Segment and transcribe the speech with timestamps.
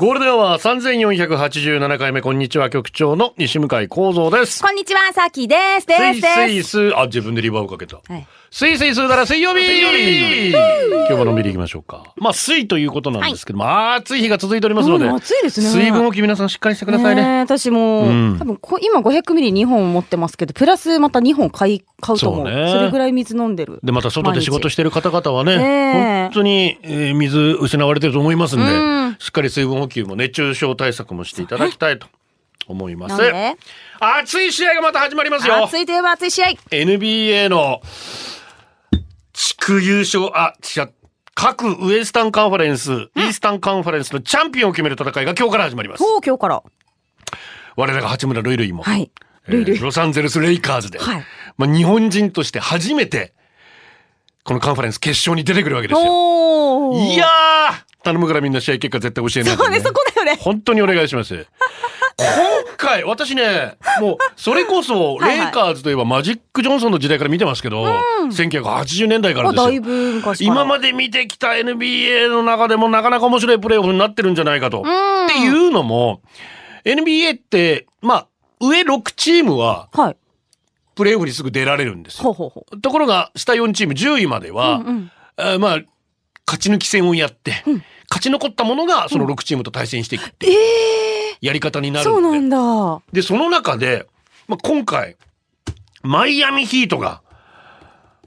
[0.00, 4.62] ゴールデンは三千四百八十七回目こんにちは局長の西向井光三です。
[4.62, 5.86] こんにちは、さきです。
[5.86, 6.22] です。
[6.22, 6.34] です。
[6.34, 7.96] スイスあ自分でリバーブかけた。
[7.96, 12.12] はいスイスイスーだら水曜日今日ものんびり行きましょうか。
[12.16, 17.22] まあ水ということなんですけども、暑い日が続いておりますので、うん暑いですね水分補給皆さんしっかりしてくださいね。
[17.22, 22.46] ねえ私も、うん多分こ今500ミリ2本持ってますけど、プラスまた2本買い、買うと思う。
[22.46, 23.78] そそ,、ねれぐらい水飲んでる。
[23.84, 32.08] でまた外で仕事してる方々はね、ねえ本当に、えー水失われてると思いますんで、うんしっかり水分補給も熱中症対策もしていただきたいと
[32.66, 33.22] 思います。
[34.00, 35.66] 熱い試合がまた始まりますよ。
[35.66, 36.48] 暑いといえば暑い試合。
[36.70, 38.39] NBA の地
[39.60, 40.92] 区優勝、あ、違う。
[41.34, 45.98] 各ウエスタンカンファレンス、イースタンカンファレンスのチャンピオンを決める戦いが今日から始まります。
[46.02, 46.62] そう、今日から。
[47.76, 49.10] 我らが八村塁類も、はい。
[49.46, 49.78] えールイルイ。
[49.78, 51.24] ロサンゼルス・レイカーズで、はい
[51.56, 53.32] まあ、日本人として初めて、
[54.44, 56.92] このカンファレンス決勝に出てくるわけですよ。
[56.94, 60.36] いやー頼むからみんな試合結果絶対教えないとそうね、そこだよね。
[60.40, 61.46] 本当にお願いします。
[62.16, 62.26] 今
[62.76, 67.84] 回、私ね、 もう、それこそ、はいはいレイカーズといえばマジック・ジョンソンの時代から見てますけど、
[68.30, 69.62] 1980年代からですよ。
[69.64, 70.54] あだいぶ昔から。
[70.54, 74.82] 今まで見てきた NBA の中でもなかなか面白いプレーオフになってるんじゃないかと。
[74.82, 76.22] っていうのも、
[76.84, 78.26] NBA って、まあ、
[78.60, 80.16] 上6チームははい。
[81.00, 82.34] プレーオフにすぐ出られるんですよ。
[82.82, 84.82] ところが、下4チーム、10位までは、
[85.38, 85.78] あまあ、
[86.46, 87.54] 勝ち抜き戦をやって、
[88.10, 90.56] 勝ち残ったものがその6チームと対戦していくっていう
[91.40, 93.02] やり方になるそうので、なんだ。
[93.12, 94.06] で、その中で、
[94.46, 95.16] まあ、今回、
[96.02, 97.22] マイアミヒートが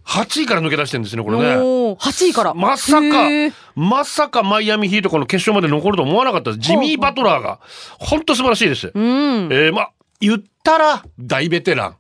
[0.03, 1.57] 8位から抜け出してるんですね、これね。
[1.57, 2.56] おー8位から。
[2.56, 3.29] まさか
[3.75, 6.59] まさかマイアミヒートこの決勝まで残ると思わなかったです。
[6.59, 7.59] ジミー・バトラーが、
[8.00, 8.91] 本当素晴らしいです。
[8.91, 9.03] うん。
[9.51, 11.97] えーまあ、言ったら大ベテラン。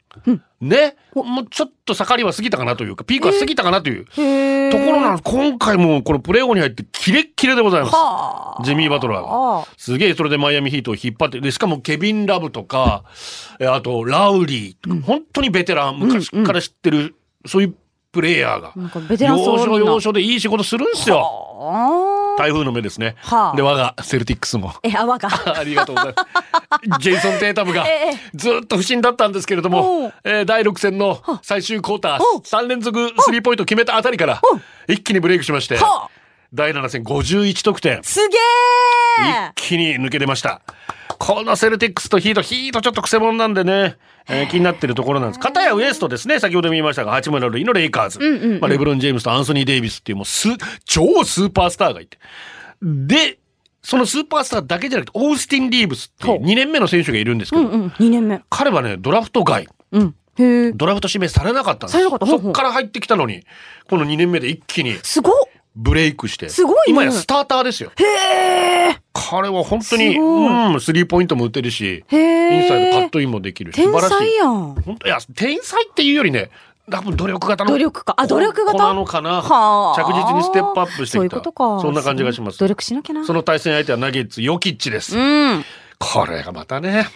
[0.61, 0.95] ね。
[1.13, 5.23] もうちょっと盛りは過ぎたかなというか、ピークは過ぎたかなというところなんです。
[5.23, 7.95] 今回もこのプレーオフに入ってキレッキレでございます。
[7.95, 9.67] はあジミー・バトラーあが。
[9.77, 13.03] すげえそれでマイアミヒートを引っ張って、で、しかもケビン・ラブとか、
[13.59, 17.75] えあとラウリーとか、本当にベテラン、昔から知ってる、そういう
[18.11, 18.73] プレイヤーが。
[19.19, 22.22] 要所要所でいい仕事するんですよ。
[22.35, 23.15] あ台風の目ですね。
[23.19, 24.71] はあで、我がセルティックスも。
[24.71, 25.29] ーえ、泡が。
[25.59, 26.13] ありがとうござい
[26.87, 27.01] ます。
[27.03, 34.41] ジェイソン・テータムがええずっと不振だったんですけれどおもう、えー第6戦の最終クォーターおう3連続スリーポイント決めたあたりから
[34.87, 36.09] 一気にブレイクしましてはあ、
[36.53, 38.03] 第7戦51得点。
[38.03, 38.37] すげ
[39.25, 40.61] え一気に抜け出ました。
[41.25, 43.95] このセルティックスとヒート、ヒートちょっと癖者なんでね、
[44.27, 45.39] えー気になってるところなんです。
[45.39, 48.59] 片やウエストですね、先ほども言いましたが、八村塁のレイカーズ。
[48.59, 50.49] まあ、レブロン・ジェームスとアンソニー・デイビスっていうもうス、
[50.83, 52.17] 超スーパースターがいて。
[52.81, 53.39] で、
[53.81, 58.41] そのスーパースターだけじゃなくて、オースティン・リーブスっていう2年目の選手がいるんですけど、うん、2年目。
[58.49, 59.69] 彼はね、ドラフト外。
[59.93, 60.15] うん。
[60.39, 60.71] へえ。
[60.73, 63.45] ドラフト指名されなかったんですそっから入ってきたのに、
[63.89, 65.33] この2年目で一気にすごっ
[65.75, 66.49] ブレイクして。
[66.49, 67.91] すごいね今やスターターですよ。
[67.95, 68.97] へえ。
[69.13, 72.03] 彼は本当に、うん、スリーポイントも打てるし。
[72.11, 73.75] インサイドカットインもできるし。
[73.75, 73.91] 天。
[74.01, 74.75] 才やん。
[74.75, 76.51] 本当いや、天才っていうよりね、
[76.91, 77.71] 多分努力型の。
[77.71, 78.77] 努力家あ努力型？
[78.77, 79.41] 子なのかな。
[79.41, 81.17] はあ着実にステップアップしてきた。
[81.17, 81.79] そういうことか。
[81.81, 82.59] そんな感じがします。
[82.59, 83.25] 努力しなきゃな。
[83.25, 85.17] その対戦相手はナゲッツ、ヨキッチです。
[85.17, 85.65] うん。
[85.97, 87.07] これがまたね、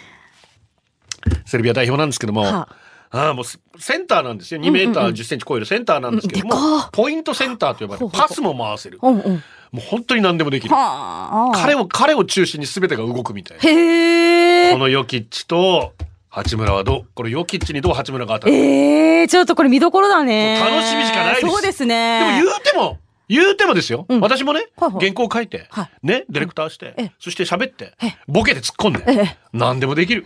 [1.46, 4.60] セルビア代表なんですけども、はああもうセセンターなんですよ。
[4.60, 6.56] 2メーター10センチ超えるセンターなんですけども、
[6.92, 9.00] ポイントセンターと呼ばれるパスも回せる。
[9.02, 9.42] もう
[9.80, 10.76] 本当に何でもできる。
[10.76, 11.58] はあ。
[11.58, 13.62] 彼を、彼を中心に全てが動くみたいな。
[13.64, 15.94] このヨキッチと
[16.30, 17.06] 八村はどう？
[17.16, 18.54] このヨキッチにどう八村が当たる？
[18.54, 20.60] かええ、ちょっとこれ見どころだね。
[20.60, 22.42] 楽しみしかないですそうですでもね。
[22.42, 22.98] 言うても、
[23.28, 24.06] 言うてもですよ。
[24.08, 30.26] うん私もね、はいはい原稿書いて、はいね、ディレクターして、ええそして喋ってええ、ボケて突っ込んで、ええ何でもできる。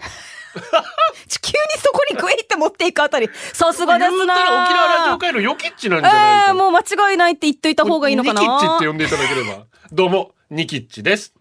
[1.27, 4.18] 地球にそこにグイって持っていくあたり、さすがですな。
[4.18, 6.48] 言うたら沖縄ラジオ界のヨキッチなんじゃないかな。
[6.48, 8.42] ええもう間違いないって言っといた方がいいのかな。
[8.42, 9.65] ニキッチって呼んでいただければ。
[9.92, 11.33] どうも、ニキッチです。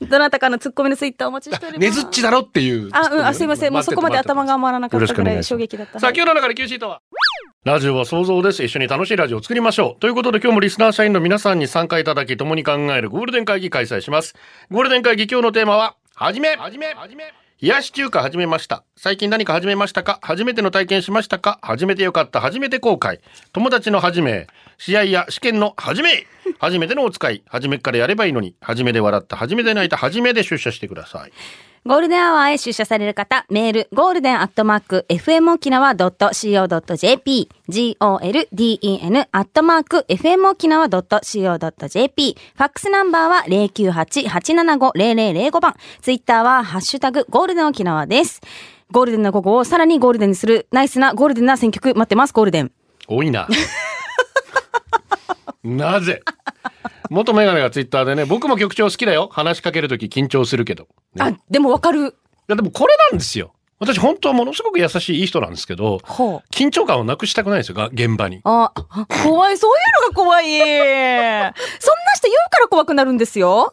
[0.00, 1.86] どなたかのツッコミのツイッターお待ちしております。
[1.86, 2.90] ねずっちだろっていう。
[2.92, 3.72] あ、うん、あ、すいません。
[3.72, 6.00] もうそこまで頭が回らなかったぐらい衝撃だった。
[6.00, 7.00] さあ、今日の中で Q シートは？
[7.64, 8.64] ラジオは想像です。
[8.64, 10.00] 一緒に楽しいラジオを作りましょう。
[10.00, 14.34] ということで今日もリスナー社員の皆さんに参加いただき共に考えるゴールデン会議開催します。
[14.70, 17.24] ゴールデン会議今日のテーマは、はじめはじめはじめ
[17.62, 18.84] 冷やし中華始めました。
[18.96, 20.18] 最近何か始めましたか？
[20.22, 21.58] 初めての体験しましたか？
[21.60, 23.20] 初めてよかった初めて後悔。
[23.52, 24.46] 友達の始め。
[24.78, 26.26] 試合や試験の始め。
[26.58, 27.42] 初めてのお使い。
[27.46, 28.56] 初めからやればいいのに。
[28.62, 31.32] 初めで笑った初めで泣いた初めで出社してください。
[31.86, 48.42] ゴールデンアワーへ出社される方、メール、ゴールデンアットマーク、FM 沖縄 .co.jp、golden アットマーク、FM 沖縄 .co.jp、ファックスナンバーは098-875-0005番、ツイッターはハッシュタグ、ゴールデン沖縄です。
[48.90, 52.70] ゴールデンな午後をさらにゴールデンにする、ナイスなゴールデンな選曲待ってます、ゴールデン。
[53.08, 53.48] 多いな。
[55.64, 56.20] なぜ？
[57.10, 59.28] 元メガネがツイッターでね、僕も局長好きだよ。
[59.32, 60.88] 話しかけるとき緊張するけど。
[61.14, 62.08] ねあ、でもわかる。
[62.08, 62.12] い
[62.48, 63.52] やでもこれなんですよ。
[63.78, 65.98] 私本当はものすごく優しいいい人なんですけど。
[66.52, 68.40] 緊張感をなくしたくないんですよ、が現場に。
[68.44, 70.58] あ、あ怖い、そういうのが怖い。
[70.58, 71.52] そんな
[72.14, 73.72] 人言うから怖くなるんですよ。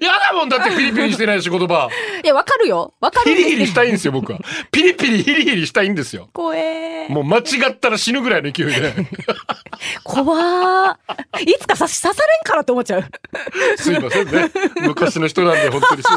[0.00, 1.88] やだもんだってピリピリしてないし、言葉。
[2.22, 2.92] いや、わかるよ。
[3.00, 4.38] わかるヒんですリヒリしたいんですよ、僕は。
[4.70, 6.28] ピリピリヒリヒリしたいんですよ。
[6.32, 7.08] 怖え。
[7.08, 7.40] もう間違
[7.70, 8.92] ったら死ぬぐらいの勢いで。
[10.04, 13.04] 怖ーいつか刺されんからって思っちゃう。
[13.76, 14.50] すいませんね。
[14.82, 16.08] 昔の人なんで、本当にす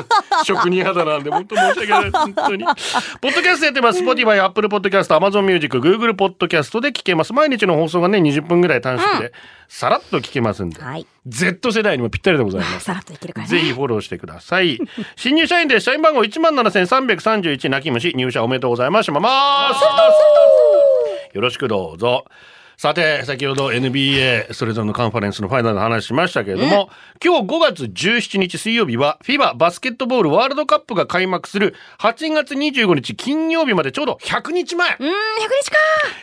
[0.46, 2.12] 職人肌なんで、本当申し訳ない。
[2.12, 2.66] 本当に。
[2.66, 4.00] ポッドキャストやってます。
[4.02, 7.34] Spotify、Apple Podcast、Amazon Music、Google Podcast で聞けます。
[7.34, 9.34] 毎日の放送がね、20分ぐらい短縮で、
[9.70, 10.82] さらっと聞けますんで。
[10.82, 11.08] はい。
[11.26, 12.86] Z 世代にもぴったりでございます。
[12.86, 13.52] さらっといけるからね。
[13.52, 14.80] ぜひフォローしてください。
[15.16, 19.06] 新入社員で社員番号17,331泣き虫入社おめでとうございます。
[19.06, 19.24] します。
[21.36, 22.26] よろしくどうぞ。
[22.84, 26.90] さて、先ほど NBA それぞれのカンファレンスのファイナルの話しましたけれども、
[27.24, 34.98] 今日5月17日水曜日は FIBA バスケットボールワールドカップが開幕する8月25日金曜日までちょうど100日前。
[35.00, 35.12] うーん、100
[35.64, 35.78] 日か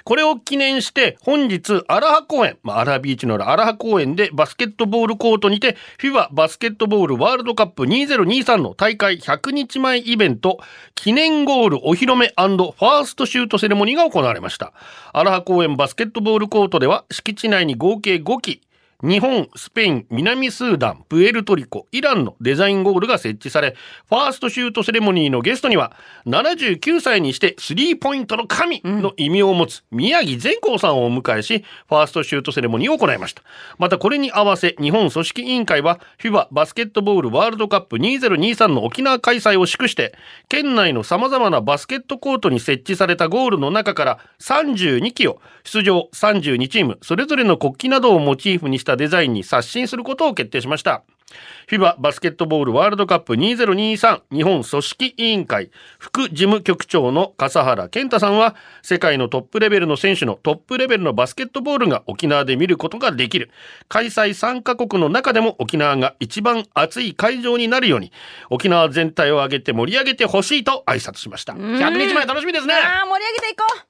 [0.04, 10.58] これを記念して本日アラハ公園、まあ、アラビーチのあるアラハ公園でバスケットボールコートにて FIBA バスケットボールワールドカップ2023の大会100日前イベント
[10.94, 14.74] 記念ゴールお披露目ファーストシュートセレモニーが行われました。
[15.12, 18.60] アラハ公園バスケットボールコートでは敷地内に合計5機
[19.02, 23.74] 日本、スペイン、南スーダン、プエルトリコ、イランのデザインゴールが設置され、
[24.08, 33.42] ファーストシュートセレモニーのゲストには、79歳にしてスリーポイントの神の異名を持つ宮城善光さんをお迎えし、ファーストシュートセレモニーを行いました。
[33.78, 40.14] またこれに合わせ、日本組織委員会は、FIBA バスケットボールワールドカップ2023の沖縄開催を祝して、
[40.50, 51.02] 県内の様々なバスケットコートに設置されたゴールの中から32機を出場32チーム、それぞれの国旗などをモチーフにしたデザインに刷新することを決定しました。
[51.68, 63.50] FIBA バスケットボールワールドカップ2023日本組織委員会副事務局長の笠原健太さんは世界のトップレベルの選手のトップレベルのバスケットボールが沖縄で見ることができる。
[63.88, 68.12] 開催参加国の中でも沖縄が一番熱い会場になるように
[68.50, 71.52] 沖縄全体を挙げて盛り上げてほしいと挨拶しました。
[71.52, 72.74] 100日前楽しみですね。
[72.74, 73.89] あー、盛り上げていこ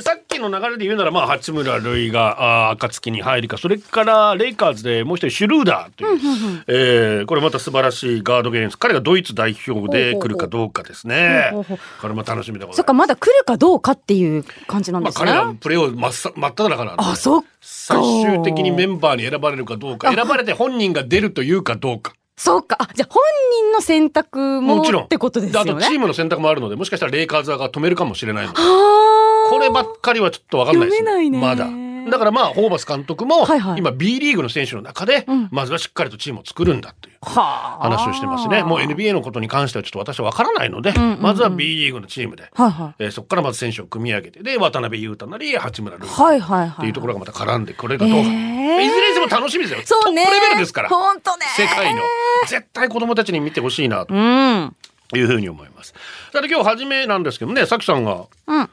[0.00, 8.78] さっきの流れで言うなら、まあ、八村塁が、あー暁に入るか、それから、レイカーズでもう一人、シュルーダーという、えーこれまた素晴らしいガードゲームです。
[8.78, 11.52] 彼がドイツ代表で来るかどうかですね。
[12.00, 12.76] これも楽しみでございます。
[12.78, 15.30] そっか、まだ来るかどうかっていう感じなんまあ、ですね。
[15.30, 17.02] 彼らプレーを真っさ真っ只中なんで。
[17.04, 17.46] あ、そっか。
[17.60, 22.14] 最終的にメンバーに選ばれるかどうか、選ばれて本人が出るというかどうか。
[22.36, 22.78] そっか。
[22.80, 23.22] あ、じゃあ本
[23.68, 25.04] 人の選択ももちろん。
[25.04, 25.70] ってことですよね。
[25.70, 28.58] あとチームの選択もあるので、もしかしたらレイカーズ側が止めるかもしれないので。
[28.60, 31.66] はーこればっかりはちょっとわかんないです読めないねまだ。
[32.10, 33.46] だからまあ、ホーバス監督も
[33.78, 38.62] 今 B リーグの選手の中で、まずはしっかりとチームを作るんだというはあ話をしてますね。
[38.62, 42.50] もう NBA のことに関してはちょっと私はわからないので、まずは B リーグのチームで。
[42.98, 46.08] えーそこからまず選手を組み上げて、で、渡辺裕太なり、八村塁。
[46.08, 48.28] っていうところがまた絡んでくれるかどうか。
[48.28, 49.80] えーいずれにしても楽しみですよ。
[49.84, 50.24] そうね。
[50.24, 50.88] トップレベルですから。
[50.88, 51.46] ほんとね。
[51.56, 52.02] 世界の。
[52.48, 54.74] 絶対子供たちに見てほしいなとうん。
[55.14, 55.94] いうふうに思います。
[56.32, 58.70] さて今日初めなんですけどね、さきさんが、うん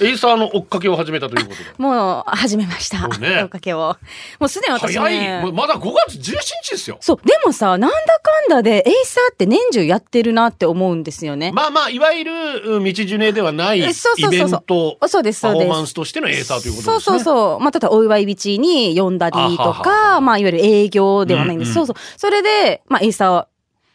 [0.00, 1.64] エイサーの追っかけを始めたということで。
[1.78, 3.08] もう、始めました。
[3.18, 3.96] ね追っかけを。
[4.38, 5.40] もうすでに私早ね。
[5.40, 5.42] い。
[5.42, 6.98] もうまだ5月17日ですよ。
[7.00, 7.20] そう。
[7.26, 11.52] でもさ、なんだかんだで、エイサーって年中やってるなって思うんですよね。
[11.52, 12.32] まあまあ、いわゆる
[12.76, 16.92] うん道ジュネではないイえそうそうベそうそうント、そうですそうですパフォーマンスとしてのエイサーということですね。
[16.92, 17.60] そうそうそう。
[17.60, 21.68] まあ、例えばお祝い日に呼んだりとあははまあ、いわゆる営業ではないんです。
[21.68, 21.96] うんそうそう。
[22.16, 23.46] それで、まあ、エイサーを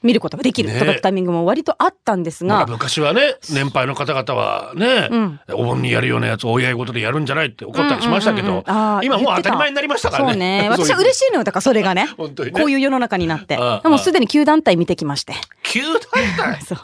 [0.03, 8.63] 見ることができる、ね届くタイミングも割とあったんですが昔はね、年配の方々はね、うんお盆にやるようなやつをお祝い事でやるんじゃないって怒ったりしましたけど
[9.01, 10.31] 今もう当たり前になりましたからね。
[10.31, 10.69] そうね。
[10.71, 11.43] 私は嬉しいのよ。
[11.43, 12.07] だからそれがね。
[12.17, 13.57] 本当にねこういう世の中になって。
[13.57, 15.33] でもすでに旧団体見てきまして。
[15.63, 16.77] 急だったそう。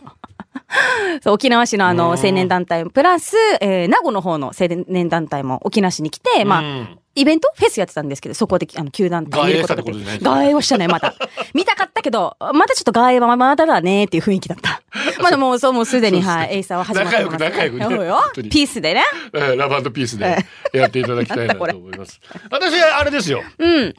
[1.21, 11.15] そう沖縄市のあのうん青年団体プラス、えー名護の方の青年団体も沖縄市に来て、まあ、うんイベントフェスやってたんですけど、そこであの球団体見ることができ外衛したね、また。
[11.53, 14.81] 見たかったけど、またちょっと外衛はまだだねっていう雰囲気だった。
[15.21, 19.03] まだもうそう、もうすでに、はい、エイサーは始まってます、仲良く仲良くねピースでね。
[19.33, 22.19] えーラブピースでやっていただきたいなと思います。
[22.49, 23.43] 私はあれですよ。
[23.57, 23.95] うん。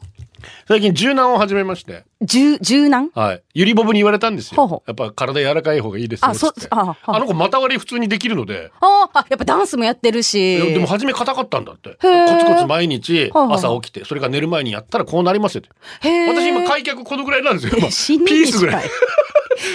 [0.67, 3.09] 最近柔軟を始めまして、柔、柔軟？
[3.13, 3.43] はい。
[3.53, 4.55] ゆりボブに言われたんですよ。
[4.57, 6.29] ほうほうやっぱ体柔らかい方がいいですよ。
[6.29, 10.59] あそうあはあの子股割り普通にできるので、ああ、やっぱダンスもやってるいし。
[10.59, 11.97] やでも初め硬かったんだって。
[12.01, 15.69] コーツコツ毎日朝起きて、それが寝る前にやったらこうなりますよって。
[16.07, 17.71] へー私今開脚このぐらいなんですよ。
[18.25, 18.85] ピースぐらい。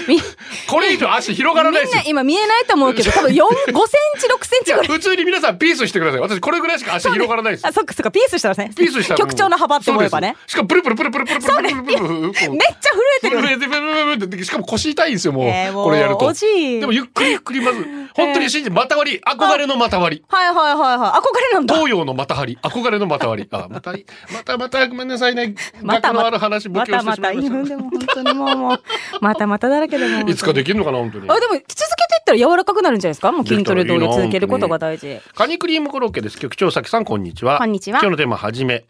[0.09, 0.21] み、
[0.69, 2.03] これ以上足広がらないですよ。
[2.07, 4.87] 今見えないと思うけど、多分4、5センチ、6センチぐらい。
[4.87, 6.21] 普通に皆さんピースしてください。
[6.21, 7.73] 私これぐらいしか足広がらないですあ、。
[7.73, 8.73] そっかそっか、ピースしたらね。
[8.77, 13.43] ピースしたら曲調の幅って思えばねしかもプルプルプルプルプルプルプルプルめっちゃ震えてる。
[13.43, 20.25] 震えてブルブルブルってしかも腰痛いんですよもう,、これやるとでもゆっくりゆっくりまず本当に信じて股割り憧れの股割り。
[20.29, 21.11] はいはいはいはい。
[21.11, 21.75] 憧れなんだ。
[21.75, 22.59] 東洋の股割り。
[22.63, 23.49] 憧れの股割り。
[23.53, 23.99] あまたま
[24.45, 25.55] たまたごめんなさいね。
[25.83, 27.03] また学のある話ボまた。
[27.03, 28.81] またでも本当にもうもう、
[29.21, 30.31] またまただらけでもう。
[30.31, 31.31] いつかできるのかな本当に。
[31.31, 31.85] あ、でも続けてい
[32.21, 33.33] ったら柔らかくなるんじゃないですか？
[33.33, 35.21] もう筋トレ通り続けることが大事。
[35.35, 36.39] カニクリームコロッケです。
[36.39, 37.59] 局長さきさんこんにちは。
[37.59, 38.85] こんにちは今日のテーマはじめ、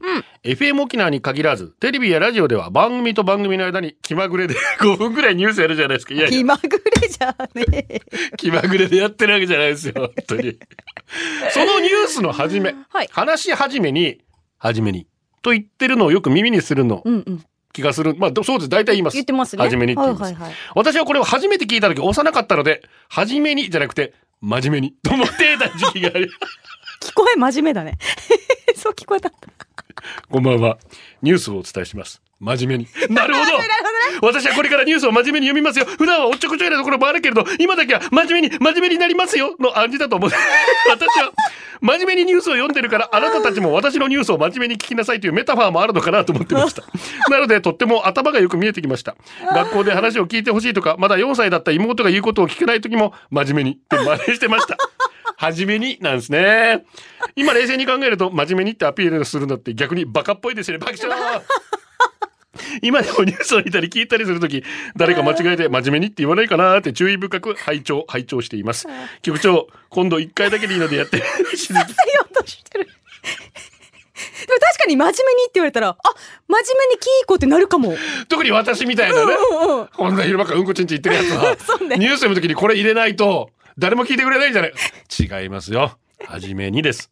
[0.45, 6.15] FM 沖縄に限らずテレビやラジオでは番組と番組の間に気まぐれで 5分ぐらいニュースやるじゃないですか。
[6.15, 6.69] いや気まぐ
[7.01, 8.01] れじゃねえ。
[8.37, 10.59] 気まぐれでやってるわけじゃないですよ、 本当に。
[11.51, 14.19] そのニュースの始め、はい話し始めに、
[14.59, 15.07] 始めに、
[15.43, 17.45] と言ってるのをよく耳にするの、うんうん。
[17.73, 18.17] 気がする。
[18.17, 18.69] まあ、どそうです。
[18.69, 19.15] 大体言います。
[19.15, 19.63] 言ってますね。
[19.63, 20.23] 初めにって言います。
[20.23, 20.55] はいはいはい。
[20.75, 26.27] 私はこれを初めて聞いた時幼かったので、初めにじゃなくて、真面目に、と思っていた時期があり、
[27.01, 27.99] 聞こえ真面目だね。
[28.75, 29.31] そう聞こえた。
[30.31, 30.79] こんばんは。
[31.23, 32.23] ニュースをお伝えします。
[32.41, 32.89] 真面目に。
[33.09, 33.53] なるほど
[34.23, 35.87] 私はこれからニュースを真面目に読みますよ。
[35.87, 40.31] 普段はおっちょこちょいなところもあるけれど、今だけは真面目に、真面目になりますよの暗示だと思う。
[40.91, 41.33] 私は
[41.81, 46.83] 真面目にニュースを読んでるから、あなたたちも私のニュースを真面目に聞きなさいというメタファーもあるのかなと思ってました。
[47.31, 49.17] なので、とっても頭がよく見えてきました。
[49.55, 54.77] 学校で話を聞いてほしいとか、まだ4歳だった妹が言うことを聞けない時も、真面目にって真似してました。
[55.39, 56.85] 初めになんですね。
[57.35, 60.79] 今冷静に考えると、真面目にってアピールするのって逆にバカっぽいですね。
[60.79, 61.43] 爆笑
[62.83, 64.63] 今でもニュースを見たり聞いたりするとき、
[64.97, 68.87] 誰か間違えて真面目にって言わないかなって注意深く拝聴、拝聴しています。
[69.23, 71.23] 局長、今度一回だけでいいのでやって。
[71.55, 72.87] 静か言おうとしてる。
[72.87, 75.97] でも確かに真面目にって言われたら、あ、
[76.49, 77.97] 真面目にキーコってなるかも。
[78.29, 79.87] 特に私みたいなね、うんうん。
[79.89, 84.73] こんな昼間からうんこちんちん言ってるやつは、 ニュース読むときにこれ入れないと、誰も聞いてくれないんじゃない
[85.43, 85.99] 違いますよ。
[86.25, 87.11] 初めにです。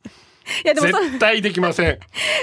[0.65, 1.99] いやでもそ絶対できません。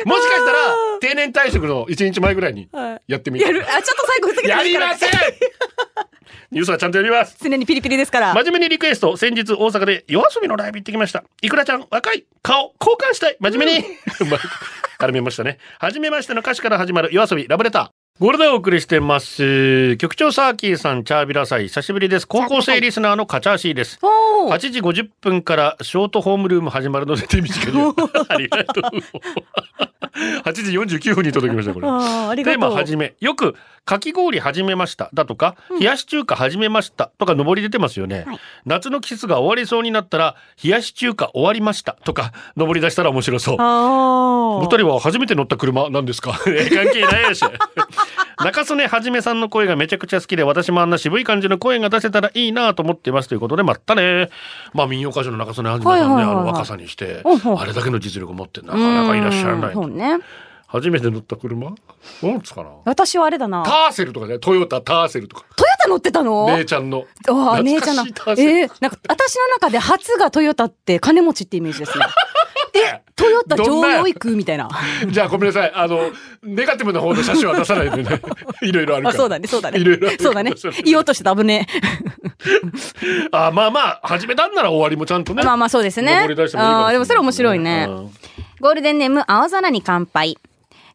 [0.06, 3.46] もしかしたら、定年退職の1日前ぐらいにはいやってみて。
[3.46, 3.64] やる。
[3.64, 5.10] あ、ちょっと最後ふやりません
[6.52, 7.38] ニュースはちゃんとやります。
[7.42, 8.34] 常にピリピリですから。
[8.34, 11.24] 真面目にリクエスト、先日大阪で夜遊びのライブ行ってきました。
[11.42, 13.86] いくらちゃん、若い、顔、交換したい、真面目に。
[14.30, 14.38] ま
[15.00, 15.58] 絡めましたね。
[15.80, 18.01] はじめましての歌詞から始まる夜遊び、ラブレター。
[18.22, 19.98] ゴールデンお送りしてます。
[19.98, 22.28] 局長サーキーさん、チャービラサイ、久しぶりです。
[22.28, 23.98] 高校生リスナーのカチャーシーです。
[24.04, 27.80] おー8時50分からショートホームルーム始まるので手短に。
[28.30, 28.84] ありがとう。
[30.44, 31.88] 8時49分に届きました、これ。
[32.44, 32.58] テ。
[32.58, 33.16] ーマはじめ。
[33.20, 35.10] よく、かき氷始めました。
[35.14, 37.12] だとか、冷やし中華始めました。
[37.18, 38.26] とか、上り出てますよね。
[38.66, 41.98] 夏の季節が終わりそうになったら、冷やし中華終わりました。
[42.06, 43.58] とか、上り出したら面白そう。
[43.60, 46.40] あお二人は初めて乗った車なんですか？
[46.48, 47.44] え関係ないやし。
[48.44, 54.30] 中曽根はじめさんの声がめちゃくちゃ好きで、私もあんな渋い感じの声が出せたらいいなと思ってますということで、まったね。
[54.74, 58.76] まあ民謡歌手の中曽根はじめさんね、はいはいはいはいあの若さにして、あれだけの実力を持ってなあ。
[58.78, 59.76] かなかいらっしゃらない。
[60.72, 61.70] 初めて乗った車？
[62.24, 62.70] なんつかな？
[62.86, 63.64] 私はあれだな。
[63.64, 66.48] ターセルとかね、トヨタターセルとか、トヨタ乗ってたの？
[66.56, 67.06] 姉ちゃんの。
[67.28, 68.06] ああ、姉ちゃんな。
[68.06, 72.06] 懐かしいターセルえーなんか、私の中で初がトヨタって金持ちってイメージですね。
[72.74, 74.70] え、トヨタ上陽行くみたいな。
[75.10, 75.72] じゃあごめんなさい。
[75.76, 76.10] あの、
[76.42, 78.22] ネガティブな方の車種は出さないでね。
[78.64, 79.16] いろいろあるから。
[79.16, 79.80] あ、そうだね、そうだね。
[79.80, 80.54] いろいろそうだね。
[80.86, 81.68] 言おうとしてた危ね
[83.32, 85.36] あまあまあ、始めたんなら終わりもちゃんとえ。
[85.36, 85.44] ね。
[85.44, 86.26] まあまあそうですね。
[86.56, 87.90] ああ、でもそれ面白いね。
[88.62, 90.38] ゴールデンネーム、青空に乾杯。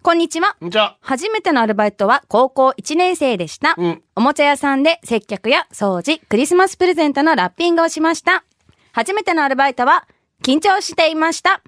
[0.06, 0.56] こんにちは。
[0.60, 3.74] うんじゃあ、初めてのアルバイトは高校1年生でした。
[3.76, 8.44] うんおもちゃ屋さんで接客や掃除、クリスマスプレゼントのラッピングをしました。
[8.92, 10.06] 初めてのアルバイトは
[10.44, 11.60] 緊張していました。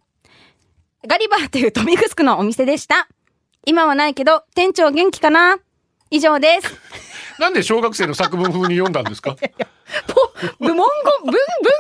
[1.05, 3.09] ガリバーという富城のお店でした。
[3.67, 5.59] 今はないけど、店長元気かな？
[6.13, 6.73] 以上です。
[7.43, 9.35] なんで小学生の作文風に読んだんですか？
[10.07, 10.15] ぽ、
[10.59, 11.35] 文言、文、文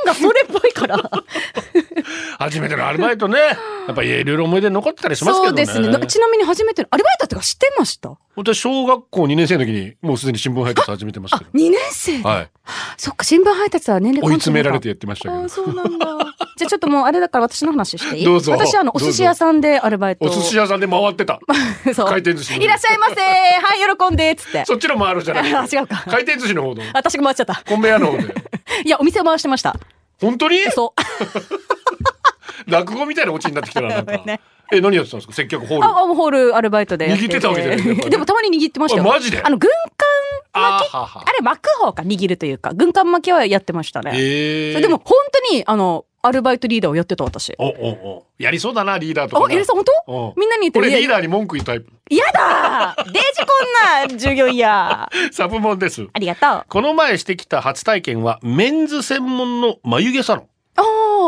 [0.06, 0.98] がそれっぽいから。
[2.38, 3.38] 初めてのアルバイトね。
[3.86, 5.66] やっぱりいろいろ思い出残ってたりしますけどね。
[5.66, 5.98] そうですね。
[5.98, 8.10] なちなみに初めてのアルバイトってか知ってました？
[8.34, 11.50] 本当は小学校2年生の時にもうすでに新聞配達始めてますあけど、。
[11.52, 12.48] 2年生はい。
[12.96, 15.48] そっか、新聞配達は年齢追い詰められて関やってましたけど。
[15.48, 16.06] そうなんだ。
[16.56, 18.24] じゃあちょっともうあれだから私の話していい？
[18.24, 21.40] どうぞ私あの、お寿司屋さんでアルバイトお寿司屋さんで回ってた。
[21.94, 24.64] そう回転寿司のいらっしゃいませはい、喜んでっつって。
[24.66, 25.54] そっちの回るじゃない。
[25.54, 26.82] あ違うか回転寿司の方の。
[26.94, 27.62] 私が回っちゃった。
[27.66, 28.34] コンベヤの方で。
[28.84, 29.76] いや、お店を回してました。
[30.20, 30.58] 本当に？
[30.70, 30.94] そ
[32.66, 34.12] 落語みたいなオチになってきたな、なんか。
[34.24, 34.40] ね
[34.72, 35.32] え、何やってたんですか？
[35.32, 35.84] 接客ホール。
[35.84, 39.04] あ、あホールアルバイトでや握ってたわけじゃないでもたまに握ってましたよ。
[39.04, 39.40] あマジで？
[39.42, 39.70] あの、軍
[40.52, 40.94] 艦あ巻き？
[40.94, 42.72] あれ巻く方か、握るというか。
[42.74, 44.12] 軍艦巻きはやってましたね。
[44.14, 45.16] えそうでも、本
[45.50, 47.54] 当に、あの、アルバイトリーダーをやってた私。
[47.58, 48.26] お、お、お。
[48.38, 49.46] やりそうだな、リーダーとかな。
[49.48, 50.88] あ、エリさん本当うんみんなに言ってる。
[50.88, 51.90] いや俺リーダーに文句言うタイプ。
[52.10, 52.57] やだ
[53.06, 55.10] デジこんな従業員や。
[55.32, 56.06] サブモンです。
[56.12, 56.64] ありがとう。
[56.68, 60.44] この前してきた初体験は、メンズ専門の眉毛サロン。
[60.76, 60.84] ああ、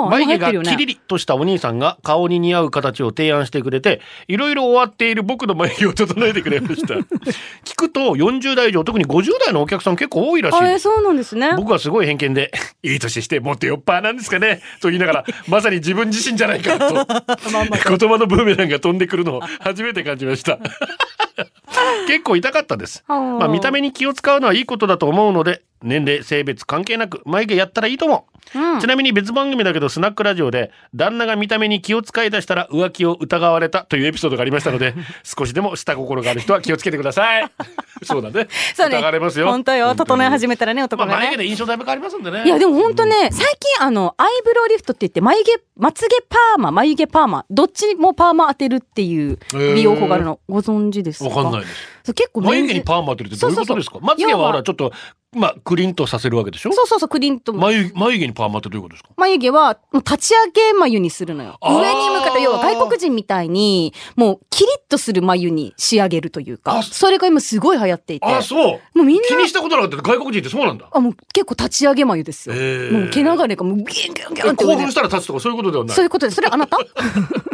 [0.09, 6.95] 眉毛がキリリとしたお兄さんが顔に似合う形を提案してくれて、いろいろ終わっている僕の眉毛を整えてくれました。
[7.65, 10.81] 聞くと40代以上、特に50代のお客さん結構多いらしい。
[10.81, 11.55] そうなんですね。
[11.57, 20.59] 僕はすごい偏見で、いい年してもっと酔っ払なんですかねと言いながら、まさに自分自身じゃないかと、 言葉のブーメランが飛んでくるのを初めて感じました。
[22.07, 23.05] 結構痛かったです。
[23.09, 28.81] まあ見た目に気を使うのはいいことだと思うので、年齢、性別関係なく眉毛やったらいいと思う。
[28.81, 37.51] ちなみに別番組だけどスナックラジオで旦那が見た目に気を使い出したら浮気を疑われたというエピソードがありましたので 少しでも下心がある人は気をつけてください。
[38.03, 38.49] そうだね。
[38.75, 38.97] そうね。
[38.97, 39.47] 疑われますよ。
[39.47, 39.95] 本当よ。
[39.95, 41.15] 整え始めたらね、ま男がね。
[41.15, 42.43] あ眉毛で印象だいぶ変わりますんでね。
[42.45, 51.29] いや、でも本当ね、最近あの、アイブロウリフトって言って、眉毛、まつげパーマ、眉毛パーマ、どっちもパーマ当てるっていう美容法があるの、ご存知ですか？
[51.29, 52.15] わかんないです。
[52.15, 53.99] 結構眉毛にパーマ当てるってどういうことですか？
[54.01, 54.93] まつげはほらちょっと
[55.33, 56.73] まあクリンとさせるわけでしょ？
[56.73, 57.61] そうそうそう、クリントも。
[57.61, 59.11] 眉眉毛にパーマってどういうことですか？
[59.17, 61.57] 眉毛は、もう立ち上げ眉にするのよ。
[61.63, 68.27] 上に向かって、要は外国人みたいに、もうキリッとする眉に仕上げるというか、あそれが今すごい流行っていて。
[68.27, 68.99] あそう。
[68.99, 70.89] もうみんな気にしたことなかった外国人ってそうなんだ。
[70.91, 72.55] あ、もう結構立ち上げ眉ですよ。
[72.57, 75.95] もう毛流れがもうギュンギュンギュンって興奮したら立つとかそういうことではない。
[75.95, 76.77] そういうことで、それあなた？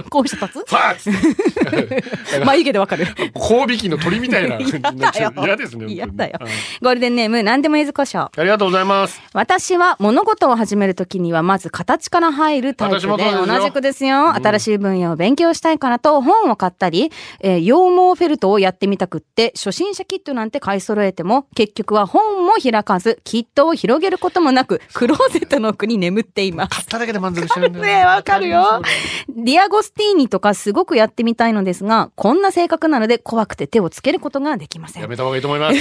[0.09, 2.03] こうして立ファーッつって。
[2.41, 3.07] つ 眉毛でわかる。
[3.37, 5.33] 交尾機の鳥みたいな嫌だよ。
[5.45, 6.39] 嫌ですね嫌だよ。
[6.41, 8.41] はいゴールデンネーム、なんでもゆずこしょう。
[8.41, 26.71] ありがとうございます私は物事を始めるときにはまず形から入るタイプで同じくですよ、新しい分野を勉強したいからと本を買ったり、えー羊毛フェルトをやってみたくって初心者キットなんて買い揃えても結局は本も開かずキットを広げることもなくクローゼットの奥に眠っています。
[26.71, 28.83] 買っただけで満足しちゃうんだよ ねわかるよ。
[29.29, 35.03] ディアゴスティーニとかすごくやってみたいのですが、こんな性格なので怖くて手をつけることができません。
[35.03, 35.77] やめた方がいいと思います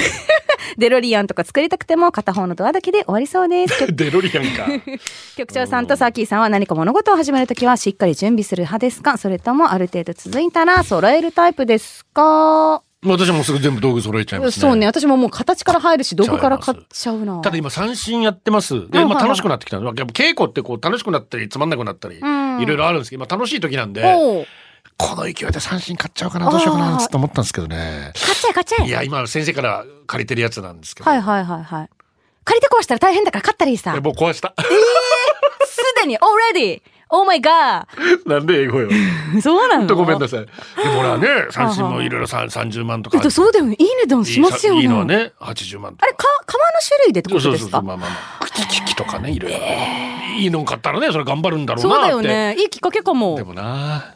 [0.77, 3.87] デロリアンとか作りたくても片方のドアだけで終わりそうです。
[3.93, 4.65] デロリアンか
[5.37, 9.17] 局長さんとサーキーさんは何か物事を始めるときはしっかり準備する派ですか？
[9.17, 12.81] それともある程度続いたら揃えるタイプですか？
[13.07, 14.87] 私もすぐ全部道具揃えちゃいますねそうね。
[14.87, 17.39] 私ももう形から入るし、道具から買っちゃうな。
[17.41, 18.73] ただ今三振やってます。
[18.73, 19.85] で、はいはいまあ楽しくなってきたの。
[19.85, 24.01] やっぱ稽古ってこう楽しくなったりつまんなくなったり、いんろいろあるんですけど、今楽しい時なんで、
[24.97, 28.11] この勢いで三振買っちゃおうかな、どうしようかな、つって思ったんですけどね。
[28.15, 31.09] 買っちゃえ買っちゃえいや、今先生から借りてるやつなんですけど。
[31.09, 31.89] はいはいはいはい。
[32.45, 33.99] 借りて壊したら大変だから買ったらいいさえ。
[33.99, 34.53] もう壊した。
[35.67, 36.81] すでに？Already!
[37.09, 37.85] Oh my god!
[38.25, 38.89] なんで英語よ。
[39.41, 39.95] そうなの？
[39.95, 40.39] ごめんなさい。
[40.41, 40.47] で
[40.89, 43.31] もほらね、三振もいろいろさ30万とか。
[43.31, 43.75] そうだよね。
[43.77, 44.81] いい値段しますよね。
[44.81, 46.05] いいのはね、80万とか。
[46.05, 48.45] あれ、か、革の種類でってそうそうそうそう、ことですかまあまあまあ。
[48.45, 49.57] 口利きとかね、いろいろ。
[50.37, 52.05] いいの買ったらね、それ頑張るんだろうそうなって。
[52.07, 52.55] だよね。
[52.59, 53.43] いいきっかけかもで。
[53.43, 54.14] もな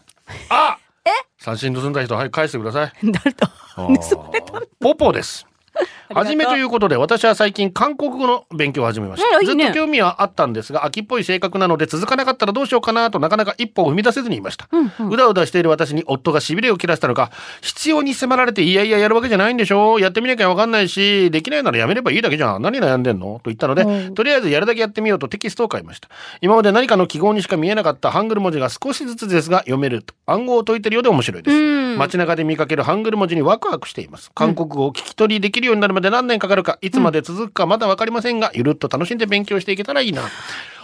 [0.50, 0.78] あ！
[1.06, 1.10] え？
[1.38, 2.92] 三振盗んだ人、はい、返してください。
[3.12, 3.52] 誰だ？
[3.76, 4.10] あー。
[4.10, 5.46] 盗まれたポポです。
[5.80, 6.18] りがとう。
[6.18, 9.66] はじめということで私は最近韓国語の勉強を始めました、うんいいね。
[9.66, 14.68] ずっと興味はあったんですが秋っぽい性格なので続かなかったらどうしようかなとなかなか一歩を踏み出せずにいました、
[15.10, 22.62] うだうだしている私に夫がしびれを切らしたのか必要に迫られていやいややるわけじゃないんでしょやってみなきゃわかんないしできないならやめればいいだけじゃん。
[22.62, 23.36] 何悩んでんの？
[23.36, 26.10] と言ったので、とりあえずやるだけやってみようとテキストを買いました。
[26.42, 30.14] 今まで何かの記号にしか見えなかったハングル文字が少しずつですが読めると。
[30.26, 31.98] 暗号を解いてるようで面白いです。
[31.98, 34.32] 街中で見かけるハングル文字にワクワクしています。
[34.34, 40.24] 韓国語を聞き取りできるようになるまで何年かかるかいつまで続くかまだわかりませんがゆるっと楽しんで勉強していけたらいいな。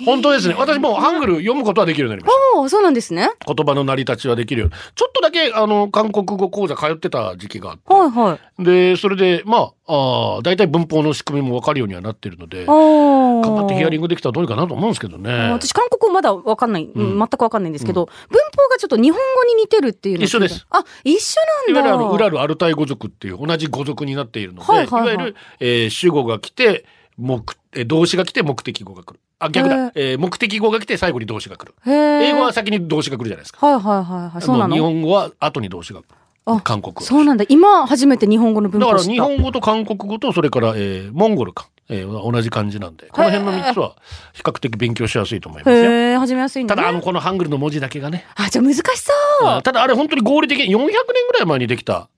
[0.05, 0.55] 本当ですね。
[0.57, 2.59] 私もうハングル読むことはできるようになりました。
[2.59, 3.29] おお、そうなんですね。
[3.45, 4.75] 言葉の成り立ちはできるように。
[4.95, 7.93] ちょっとだけあの韓国語講座通ってた時期があって。
[7.93, 8.63] はいはい。
[8.63, 12.65] でそれでまああー大体文法の仕組みもわかるようにはなってるので。
[12.67, 14.05] お頑張ってヒアリング。
[14.05, 20.65] グできたらどうにかなと思うんですけどね私、韓国語まだわかんない、うんうん全くわかんないんですけど、文法がちょっと日本語に似てるっていう一緒です。
[20.69, 21.95] あ、一緒いなんだ。
[21.95, 26.85] わゆるウラルアルタイ語族っていう同じ語族になっているので、はいはいはいいわゆる、えー主語が来て
[27.17, 27.41] 目
[27.73, 31.73] えー動詞が来て目的語が来るあ逆だ、えー目的語が来て最後に動詞が来る。
[31.85, 34.41] 英語は先に動詞が来るじゃないですか、はいはいはいはい。
[34.41, 34.69] そうなの？
[34.69, 36.09] も日本語は後に動詞が来る
[36.47, 37.45] あ韓国語そうなんだ。
[37.49, 38.99] 今初めて日本語の文だから。
[38.99, 43.95] 日本語と韓国語とそれから、えーモンゴルか、えー同じ感じなんでこの辺の3つは
[44.33, 46.67] 比較的勉強しやすいと思いますよへえ、始めやすいね。
[46.67, 49.47] ただあのこのハングルの文字だけがねあ、じゃあ難しそう。
[49.47, 52.09] あただあれ本当に合理的400年ぐらい前にできた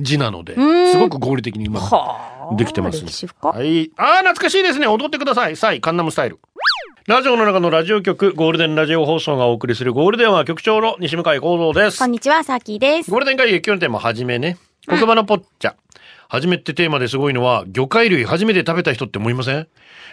[0.00, 3.10] 字なのでうんすごく合理的に今はあできてますね。
[3.42, 3.90] はい。
[3.96, 4.86] ああ、懐かしいですね。
[4.86, 5.56] 踊ってください。
[5.56, 6.38] サイ、カンナムスタイル。
[7.06, 12.12] ラジオの中のラジオ局、ゴールデンラジオ放送がお送りするゴールデンは局長の西向井幸三ですこん。
[12.12, 13.10] にちは、さきです。
[13.10, 14.56] ゴールデン会議今日のテーマはじめね。
[14.88, 15.68] 言葉のぽっちゃ。
[15.70, 15.74] は
[16.40, 19.68] じめってテーマですごいのは、魚介類初めて食べた人って思いません？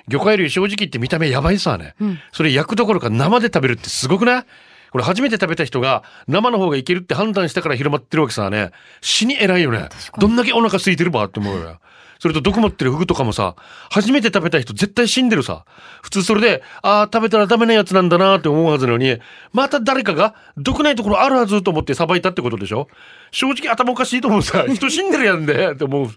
[0.07, 1.95] 魚介類正直言って見た目やばいさね。
[2.31, 4.45] それ焼くどころか生で食べるってすごくない？
[4.91, 8.71] これ初めて食べた人が生の方がいけるって判断したから広まってるわけさね。
[9.01, 9.89] 死に偉いよね。
[10.17, 11.79] どんだけお腹空いてるばって思うよ。
[12.19, 13.55] それと毒持ってるフグとかもさ、
[13.89, 15.65] 初めて食べた人絶対死んでるさ。
[16.03, 19.17] 普通それで、ああ、食べたらダメなやつなんだなって思うはずなのに、
[19.53, 22.87] また誰かが毒ないところあるはずと思ってさばいたってことでしょ？
[23.31, 24.65] 正直頭おかしいと思うさ。
[24.69, 26.09] 人死んでるやんで、って思う。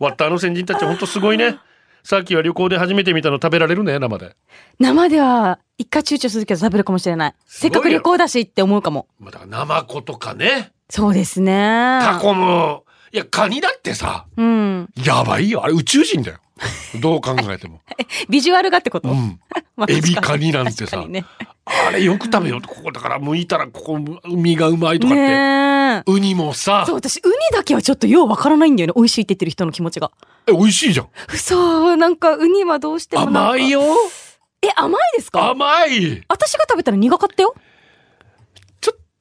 [0.00, 1.58] 割ったあの先人たちほんとすごいね。
[2.04, 4.34] さっきは旅行で初めて見たの食べられるね、生で。
[4.80, 7.34] 生では、一回躊躇するけど食べるかもしれない。
[7.46, 9.06] せっかく旅行だしって思うかも。
[9.20, 10.72] まあだから生子とかね。
[10.90, 12.00] そうですね。
[12.02, 12.84] タコも。
[13.12, 14.88] いや、カニだってさ、うん。
[15.04, 15.62] やばいよ。
[15.64, 16.38] あれ宇宙人だよ。
[17.00, 17.80] どう考えても。
[18.30, 19.38] ビジュアルがってこと、うん。
[19.76, 21.24] まあエビカニなんてさね。
[21.64, 23.98] あれよく食べようと、ここだから剥いたらここ
[24.28, 26.02] 身がうまいとかって。
[26.10, 28.92] ウニもさそう、、私、ウニだけはちょっとようわからないんだよね。
[28.96, 30.10] 美味しいって言ってる人の気持ちが。
[30.46, 31.08] え、美味しいじゃん。
[31.32, 33.68] 嘘、なんか、ウニはどうしても甘い。
[33.70, 33.82] よ。
[34.62, 35.50] え、甘いですか？
[35.50, 36.22] 甘い。
[36.28, 37.54] 私が食べたら苦かったよ。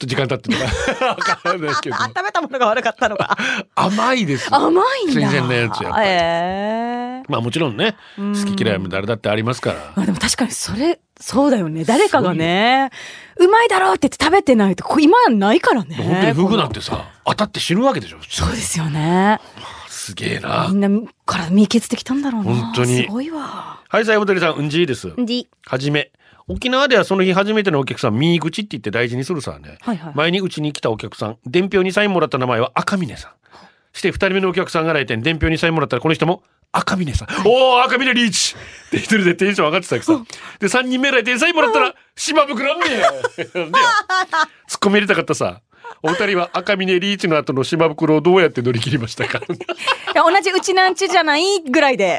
[0.01, 1.07] と時間経ってるから。
[1.13, 1.95] わからないけど。
[1.95, 3.37] 食べたものが悪かったのか。
[3.75, 4.55] 甘いですよ。
[4.55, 5.13] 甘いんだ。
[5.13, 9.93] 新鮮なやつやっぱりええまあもちろんね、うん好き嫌いも誰だってありますから。
[9.95, 11.83] まあでも確かにそれ、そうだよね。
[11.85, 12.89] 誰かがね、
[13.37, 15.95] うまいだろうって言って食べてないと、こ今はないからね。
[15.95, 18.17] 本当にフグなんこてさ、当たって死ぬわけでしょ。
[18.27, 19.39] そうですよね。
[19.87, 20.75] すげえなみ。
[20.75, 22.53] んなから見削ってきたんだろうな。
[22.53, 23.79] 本当にすごいわ。
[23.87, 25.13] はい、さいおとりさん、うんじいです。
[25.25, 26.11] じ、はじめ。
[26.51, 29.77] 沖縄ではその日初めてのお客さん、ミー口って言って大事にするさね。
[29.81, 30.13] はいはい。
[30.15, 33.31] 前にうちに来たお客さん、伝票にサインもらった名前は赤峰さん。
[33.93, 37.27] して二人目のお客さんが来店、伝票にサインもらったらこの人も赤峰さん。
[37.45, 38.55] おお赤峰リーチ
[38.91, 40.21] で一人でテンション上がってたわけさ。
[40.59, 43.59] で、三人目来店サインもらったら島袋ねでよ突っ
[44.79, 45.61] 込み入れたかったさ。
[46.03, 49.39] お二人は赤峰リーチの後の島袋をどうやって乗り切りましたか？
[49.39, 49.41] い
[50.15, 52.17] や同じうちなんちじゃないぐらいで。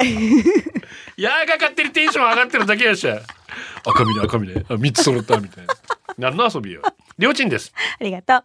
[1.16, 3.20] い やーが勝手にテンション上がってるだけやしゃ。
[3.86, 4.64] 赤峰赤峰。
[4.68, 5.74] あ、三つ揃ったみたいな。
[6.18, 6.82] 何の遊びよ。
[7.18, 7.72] りょうちんです。
[8.00, 8.44] ありがとう。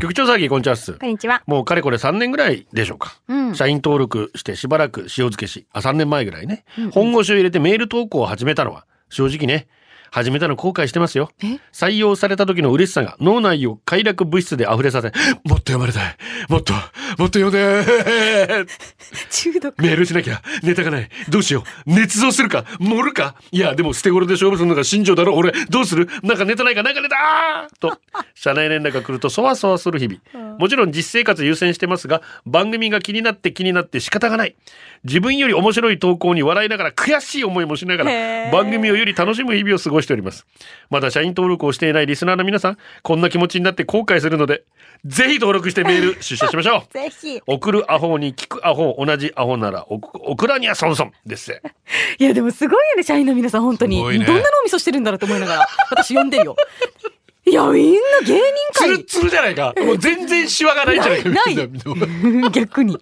[0.00, 0.76] 局長騒ぎこんにちは。
[0.76, 1.42] こんにちは。
[1.46, 3.20] もうかれこれ3年ぐらいでしょうか。
[3.28, 6.64] うん社員登録してしばらく塩漬けし、あ、3年前ぐらいね。
[6.92, 9.68] 本腰を入れてメール投稿を始めたのは、正直ね、
[10.12, 11.30] 始めたの後悔してますよ。
[11.42, 11.58] え？
[11.72, 16.16] 採用された時の嬉しさが脳内を快楽物質で溢れさせ、もっと読まれたい。
[16.50, 18.66] もっと、もっと読んで
[19.30, 19.82] 中毒。
[19.82, 20.42] メールしなきゃ。
[20.62, 21.08] ネタがない。
[21.30, 21.90] どうしよう。
[21.90, 22.64] 捏造するか？
[22.78, 23.36] 盛るか？
[23.52, 25.34] いや、でも捨て頃で勝負するのが新庄だろ？
[25.34, 26.08] 俺、どうする？
[26.22, 26.82] なんかネタないか？
[26.82, 27.98] なんかネタと、
[28.34, 30.58] 社内連絡が来るとそわそわする日々。
[30.58, 34.56] もちろん実生活優先してますが、番組が気になって気になって仕方がない。
[35.04, 40.46] 自分より面白い投稿に笑いながら悔しい思いもしながら、番組をより楽しむ日々を過ごしております。
[40.90, 44.64] まだ社員登録をしていないリスナーの皆さん、こんな気持ちになって後悔するので、
[45.04, 46.92] ぜひ登録してメール 出社しましょう。
[46.92, 47.40] ぜひ。
[47.46, 51.52] 送るアホに聞くアホ同じアホならおオクラにはソンソンです
[52.18, 53.96] いやでもすごいよね、社員の皆さん、本当に。
[53.96, 56.56] ねどんな脳みそしてるんだろうと思いながら、私読んでるよ。
[57.44, 58.88] いや、みんな芸人界。
[58.88, 62.96] ツルッツルじゃないかもう全然シワがないじゃないかないな 逆に。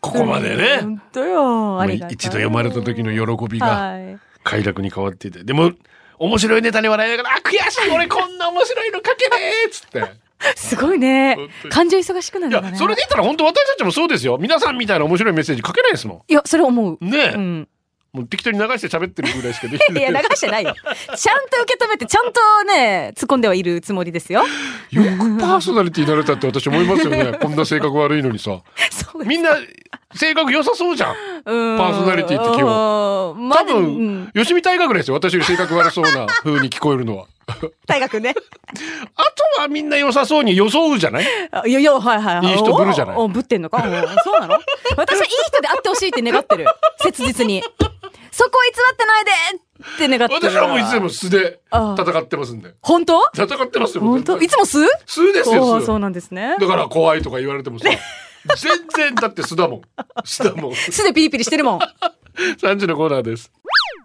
[0.00, 1.80] ここまでね本当よ。
[1.80, 4.18] ありがたい一度読まれた時の喜びがはい。
[4.46, 5.42] 快楽に変わっていて。
[5.42, 5.72] でも
[6.18, 10.26] 面白いネタに笑いながら「あ悔しい俺こんな面白いの書けねえ」っつって。
[10.54, 11.36] すごいね。
[11.70, 12.76] 感情忙しくなるいや。
[12.76, 14.38] それで言ったら本当私たちもそうですよ。
[14.38, 17.04] 皆さんみたいな面白いメッセージ書けないですもいや、それ思う。
[17.04, 17.68] んねえ、うん。
[18.12, 20.02] もう適当に流して喋ってるぐらいしかできいない。
[20.04, 20.74] や、流してないよ。
[20.74, 24.44] ちゃんと受け止めて、ちゃんとね、突っ込んではいるつもりですよ。
[24.90, 27.32] よくパーソナリティになれたって私思いますよね。
[27.40, 28.60] こんな性格悪いのにさ。
[29.24, 29.56] みんな
[30.16, 33.48] 性格良さそうじゃんうんパーソナリティって基本。
[33.48, 35.14] まあ多分、吉見大学ぐらいですよ。
[35.14, 37.26] 私より性格悪そうな風に聞こえるのは。
[37.86, 38.34] 大学ね。
[39.14, 39.22] あ
[39.56, 41.26] とはみんな良さそうに装うじゃない？
[41.52, 42.46] あいやいや、はいはいはい。
[42.46, 43.16] いい人ぶるじゃない？
[43.16, 43.78] おおぶってんのか？
[43.78, 44.58] おそうなの？
[44.96, 46.66] 私はいい人であってほしいって願ってる。
[47.02, 47.62] 切実に。
[48.32, 49.30] そこ偽ってないで
[49.94, 50.52] って願ってる。
[50.52, 52.74] 私はもういつでも素で戦ってますんで。
[52.82, 53.22] 本当？
[53.34, 54.02] 戦ってますよ。
[54.02, 54.38] 本当？
[54.40, 54.80] いつも素？
[55.06, 56.56] 素ですよ、そうなんですね。
[56.60, 57.88] だから怖いとか言われてもさ。
[58.56, 59.82] 全然だって素だもん。
[60.24, 60.74] 素だもん。
[60.74, 61.78] 素でピリピリしてるもん。
[62.60, 63.50] 3時のコーナーです。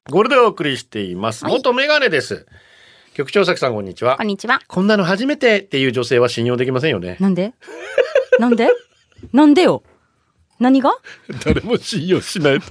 [0.09, 1.45] ゴールデンお送りしています。
[1.45, 2.47] 元メガネです。
[3.13, 4.27] 局長崎さんこんにちはこん。
[4.27, 4.61] にちは。
[4.67, 7.17] こんなの初めてっていう女性は信用できませんよね。
[7.19, 7.53] なんで？
[8.39, 8.69] なんで？
[9.33, 9.83] なんでよ？
[10.61, 10.91] 何が？
[11.43, 12.65] 誰も信用しないと。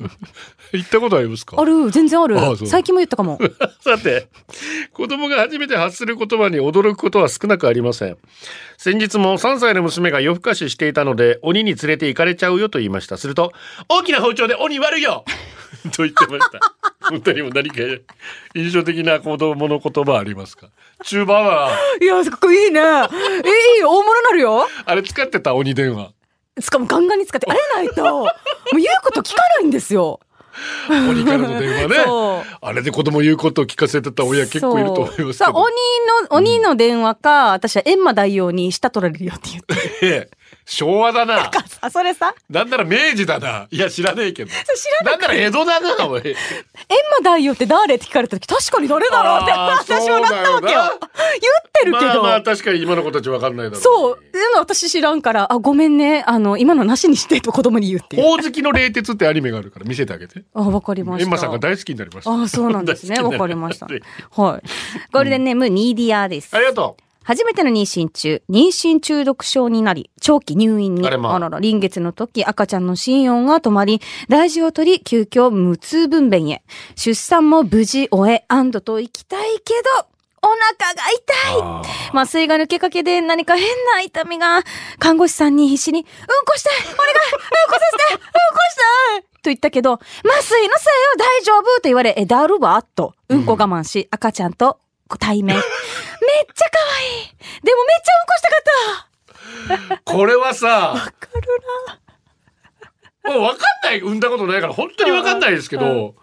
[0.73, 1.57] 言ったことありますか？
[1.61, 3.39] ある全然あるあそう最近も言ったかも。
[3.83, 4.29] さて、
[4.93, 8.17] 子供が初めて発する言葉に驚くことは少なくありません。
[8.79, 13.17] 先日も3歳の娘が夜更かししていたので、鬼に連れて行かれちゃうよと言いました。
[13.19, 13.53] すると、
[13.89, 15.25] 大きな包丁で鬼割るよ
[15.97, 16.61] と言ってました。
[17.11, 17.77] お二人も何か
[18.55, 20.69] 印象的な子供の言葉ありますか？
[21.03, 22.81] 中盤はいや、かっこいいね。
[22.81, 23.81] え、いい？
[23.81, 24.69] よ、大物なるよ。
[24.85, 25.55] あれ使ってた？
[25.57, 26.13] 鬼電話
[26.61, 30.21] しかもガンガンに使って、あれないと、もう言うこと聞かないんですよ。
[30.91, 31.97] 鬼からの電話ね。
[32.61, 35.53] あれで子供言うことを聞かせてた親結構いると思いますけど。
[35.53, 35.73] 鬼
[36.31, 39.75] の、鬼の電話か、私は閻魔大王に舌取られるよって言って。
[40.07, 40.31] ええ。
[40.67, 44.57] 昭和だなあ、それさ、なんなら明治だないや知らねえけど知
[45.05, 46.35] らなんなら江戸だなおい閻魔
[47.23, 50.81] 大王って誰って聞かれた時、確かに誰だろうって、私もなったわけよ。
[50.81, 52.07] 言ってるけど。
[52.07, 54.19] まあまあ確かに今の子たちわかんないだろうそう。
[54.33, 56.25] でも私知らんから、あ、ごめんね。
[56.27, 58.21] あの、今のなしにしてと子供に言うって。
[58.21, 61.25] ほおずきの冷徹ってアニメがあるから見せてあげてあ、わかりました。
[61.25, 63.21] エンマさんが大好きになりましたあ、そうなんですね。
[63.21, 63.87] わかりました。
[63.87, 64.63] はいはい。
[65.13, 66.55] ゴールデンネーム、ニーディアです。
[66.57, 66.97] ありがと
[67.31, 71.39] 初めての妊娠中、妊娠中毒症になり、長期入院に、あれまあ。
[71.39, 76.65] らら、臨月の時、赤ちゃんの心音が止まり、大事を取り、急遽無痛分娩へ。
[76.97, 80.09] 出産も無事終え、安堵と行きたいけど、
[80.43, 81.03] お腹が
[81.85, 82.19] 痛い。
[82.19, 83.65] 麻酔が抜けかけで何か変
[83.95, 84.65] な痛みが、
[84.99, 86.99] 看護師さんに必死に、うんこしたいお願いうんこ
[87.75, 88.77] させてうんこし
[89.15, 90.69] たいと言ったけど、麻酔のせいよ
[91.17, 94.81] 大丈夫と言われ、え、だるわと、うんこ我慢し、赤ちゃんと
[95.19, 95.57] 対面。
[95.57, 97.27] めっちゃ可愛い。
[97.63, 98.71] でもめっちゃうんこしたかった。
[99.95, 101.11] うこれはさわかる
[103.23, 106.15] もうわかんない産んだことないから本当にわかんないですけど、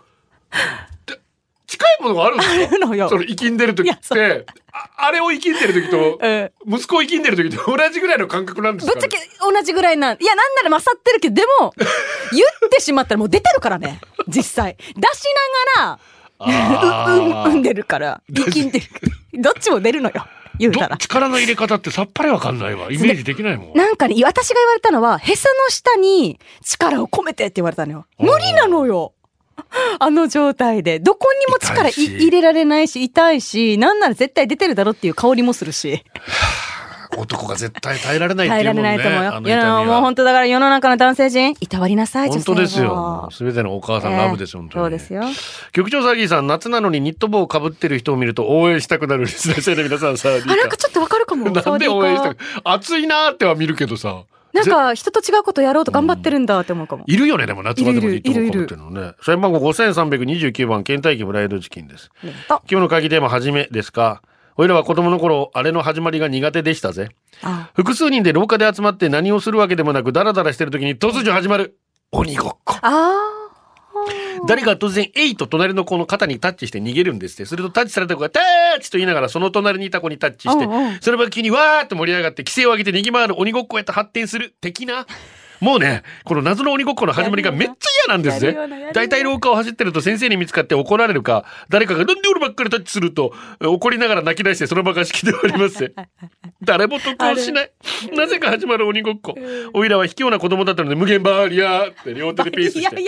[1.05, 1.19] で
[1.67, 3.09] 近いものがあるんですのよ。
[3.09, 4.45] その生きんでる時って。
[4.71, 6.51] ああれを生きんでる時とうん。
[6.75, 10.17] 息子を生きんでる時と同じぐらいの感覚なんですか、ね、ぶっちゃけ同じぐらいなん。
[10.21, 11.73] いや、なんなら勝ってるけど、でも、
[12.31, 13.99] 言ってしまったらもう出てるからね。
[14.27, 14.77] 実際。
[14.77, 14.93] 出し
[15.75, 15.99] ながら、あ
[16.39, 18.85] う、うん、 んでるから、生きんでる。
[19.41, 20.25] どっちも出るのよ。
[20.59, 20.97] 言うたどら。
[20.97, 28.05] 力の入れ方ってさっぱりわかんないわイメージできないもんなんかね、私が言われたのは、へその下に力を込めてって言われたのよ。
[28.17, 29.13] 無理なのよ。
[29.99, 30.99] あの状態で。
[30.99, 36.03] どこにも力入れられないし、痛いし、なんなら絶対出てるだろっていう香りもするし。
[37.17, 39.47] 男が絶対耐えられないって耐えらいうもんねれないと思うよ。
[39.47, 42.91] いやもう本当だから世の中の男性陣、いたわりなさい、本当ですよ
[43.23, 43.31] 女。
[43.31, 44.83] すべてのお母さんラブですよ、ええ本当に。
[44.83, 45.23] そうですよ。
[45.71, 51.49] 局長サギーさん、夏なのにニット帽をかぶってる人を見ると応援したくなるリスナーさんの皆さん、サーディーあ、なんかちょっとわかるかも。
[51.49, 54.23] なんで応援したく暑いなーっては見るけどさ。
[54.53, 57.03] なんか人と違うことやろうと頑張ってるんだって思うかも。
[57.05, 59.13] いるよね、でも夏場でもニット帽かぶってるのね。
[59.21, 62.09] 社員番号5329番、ケンタッキーフライドチキンです。
[62.49, 64.21] 今日の会議テーマ、はじめですか？
[64.59, 67.09] おいらは子供の頃、あれの始まりが苦手でしたぜ。
[67.43, 71.77] あ複数人で廊下で集まって何をするわけでもなく、ダラダラしてる時に突如始まる。
[72.11, 72.77] 鬼ごっこ。
[72.81, 73.33] あ
[74.47, 77.45] 誰かが突然、えいと隣の子の肩にタッチして逃げるんですって。
[77.45, 78.39] するとタッチされた子が、タ
[78.77, 80.67] ッチと言いながらその隣にいた子にタッチして
[81.01, 85.05] その場急にわーっと盛り上がって、規制を上げて逃げ回る鬼ごっこへと発展する的な。
[85.59, 87.75] もうね、この謎の鬼ごっこの始まりがめっちゃ
[88.07, 88.93] 嫌なんですぜやるよなやるよな。
[88.93, 95.93] 大体廊下を走ってると先生に見つかって怒られるか、誰かがなんで俺ばっかりタッチすると、怒りながら泣き出してその場が式で終わりますぜ。
[96.63, 97.71] 誰も得をしない。
[98.15, 99.35] なぜか始まる鬼ごっこ。
[99.73, 103.03] おいらは卑怯な子供だったので無限バリアーって両手でピースいや、して。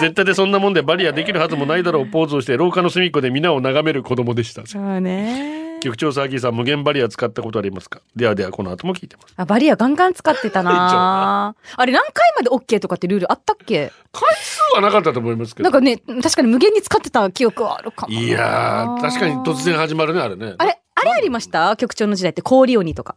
[0.00, 4.62] 絶対でそんなもんでバリアできるはずもないだろうポーズをして廊下の隅っこで皆を眺める子供でした。
[4.64, 5.67] たね。
[5.80, 8.00] 局長サーギーさん無限バリア使ったことありますか？
[8.16, 9.34] ではではこの後も聞いてます。
[9.36, 13.92] あ、バリアガンガン使ってたな あれ何回まで OK とかってルールあったっけ？
[14.12, 15.70] 回数はなかったと思いますけど。
[15.70, 18.20] なんかね、確かに無限に使ってた記憶はあるかもな。
[18.20, 20.54] いやー、確かに突然始まるね、あれね。
[20.58, 21.76] あれ、あれありました？
[21.76, 23.16] 局長の時代って氷鬼とか。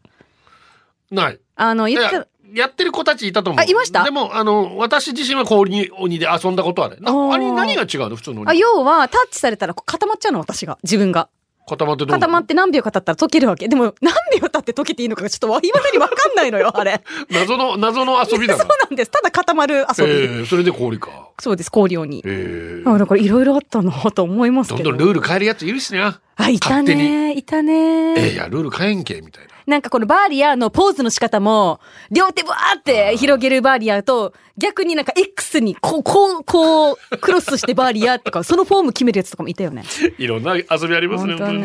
[1.10, 1.40] ない。
[1.56, 3.62] あの、い言ってや、やってる子たちいたと思う。
[3.62, 4.04] あいました？
[4.04, 6.98] でも、あの、私自身は氷鬼で遊んだことある。
[7.02, 8.16] なあれ、何が違うの？
[8.16, 8.60] 普通のあ、鬼。
[8.60, 10.78] 要は、タッチされたら固まっちゃうの、私が。
[10.84, 11.30] 自分が。
[11.72, 12.20] 固まってどう？
[12.20, 13.68] 固まって何秒か経ったら溶けるわけ。
[13.68, 17.02] でも、何秒経って溶けていいのかがちょっとわ、いまだにわかんないのよ、 あれ。
[17.32, 18.76] 謎の、謎の遊びだそうな。
[18.90, 19.12] なんです。
[19.12, 20.12] ただ固まる遊び。
[20.12, 21.30] えー、それで氷か。
[21.40, 22.22] そうです、氷鬼。
[22.26, 24.90] えーあ、だからいろいろあったなと思いますどんけど。
[24.92, 26.02] どんルール変えるやついるしね。
[26.36, 27.34] あ、いたね。
[27.34, 28.14] いたえね。
[28.16, 29.51] ー、いや、ルール変えんけ、みたいな。
[29.68, 39.84] なんかこのバーリアのポーズの仕方も、両手バーって広げるバーリアと、逆になんか X にこう、こう、こう、クロスしてバーリアとか、そのフォーム決めるやつとかもいたよね。
[40.18, 41.64] いろんな遊びありますね、本当に。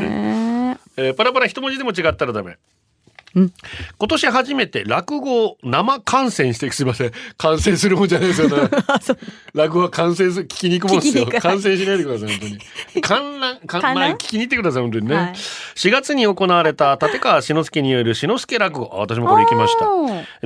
[0.98, 2.56] えーパラパラ一文字でも違ったらダメ。
[3.36, 3.52] うん。
[3.98, 7.12] 今年初めて落語を生観戦してすいません。
[7.36, 8.68] 観戦するもんじゃないですよね。
[9.54, 11.26] 落語は観戦す聞きに行くもんですよ。
[11.40, 12.46] 観戦しないでください本当
[12.96, 13.02] に。
[13.02, 15.32] 観覧観 観覧まあ聞きに行ってください本当にね、はい。
[15.34, 18.90] 4月に行われた立川志の輔による志の輔落語。
[18.94, 19.86] あ私もこれ行きました。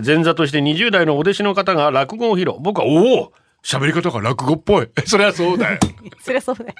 [0.04, 2.56] 前座として20代のお弟子の方が落語を披露。
[2.60, 4.88] 僕はおお喋り方が落語っぽい。
[5.06, 5.78] そりゃそうだよ。
[6.20, 6.74] そりゃそうだよ。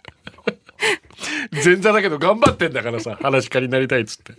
[1.65, 4.35] 前座だけど頑張ってんだからさ、話し家になりたいっつって。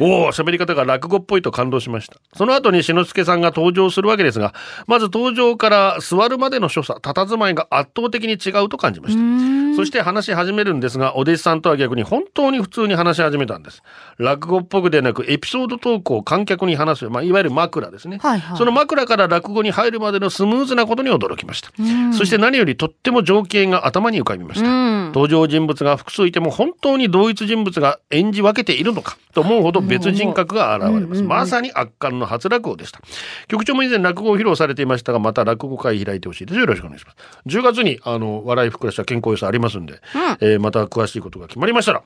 [0.00, 2.16] おお、喋り方が落語っぽいと感動しました。
[2.34, 4.54] その後に志の輔さんが登場するわけですが、
[4.86, 9.76] まず登場から座るまでの所作、佇まいが圧倒的に違うと感じました。
[9.76, 13.82] そして話し始めるんですが、お弟子さんとは逆に本当に普通に話し始めたんです。
[14.18, 18.18] 落語っぽくでなく、エピソードトークを観客に話す、まあ、いわゆる枕ですね。
[18.20, 21.70] はいはいその枕から落語に入るまでのスムーズなことに驚きました。
[22.12, 24.66] そして何よりとっても情景が頭に浮かびました。
[25.06, 31.22] 登場人物が複数いても本当に同一人物が演じ分けているのかと思うほど別人格が現れます。
[31.22, 33.00] まさに圧巻の初落語でした。
[33.48, 36.58] 局長も以前落語を披露されていましたが、また落語会開いてほしいです。
[36.58, 37.16] よろしくお願いします。
[37.46, 40.00] 10月にあの笑いふくらした健康予算ありますんで、
[40.40, 42.02] えーまた詳しいことが決まりましたら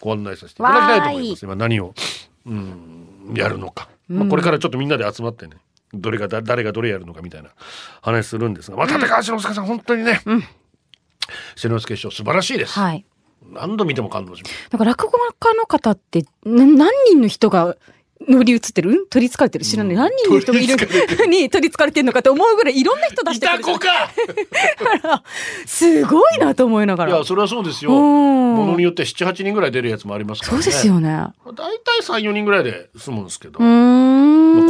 [0.00, 1.44] ご案内させていただきたいと思います。
[1.44, 1.94] 今何を、
[2.46, 3.88] うん、やるのか。
[4.08, 5.56] まあ、これからちょっとみんなで集まってね。
[5.94, 7.50] どれがだ誰がどれやるのかみたいな
[8.02, 10.20] 話するんですが、まあ、立川志の輔さん本当にね、
[11.56, 12.78] 志の輔師匠素晴らしいです。
[12.78, 13.04] はい。
[13.50, 14.70] 何度見ても感動します。
[14.70, 17.76] だから落語家の方って、何人の人が
[18.26, 19.06] 乗り移ってる？
[19.10, 19.64] 取り憑かれてる？
[19.64, 19.94] 知らない。
[19.94, 20.76] 何人の人がいる？
[21.26, 23.60] に取り憑かれてる のかって思うぐらいいろんな人出してくる。
[23.60, 25.22] いた子か
[25.66, 27.14] すごいなと思いながら。
[27.14, 27.92] いや、それはそうですよ。
[27.92, 30.62] うんものによって7、8人ぐらい出るやつもありますからね。
[30.64, 31.10] そうですよね。
[31.46, 33.64] 大体3、4人ぐらいで済むんですけど、子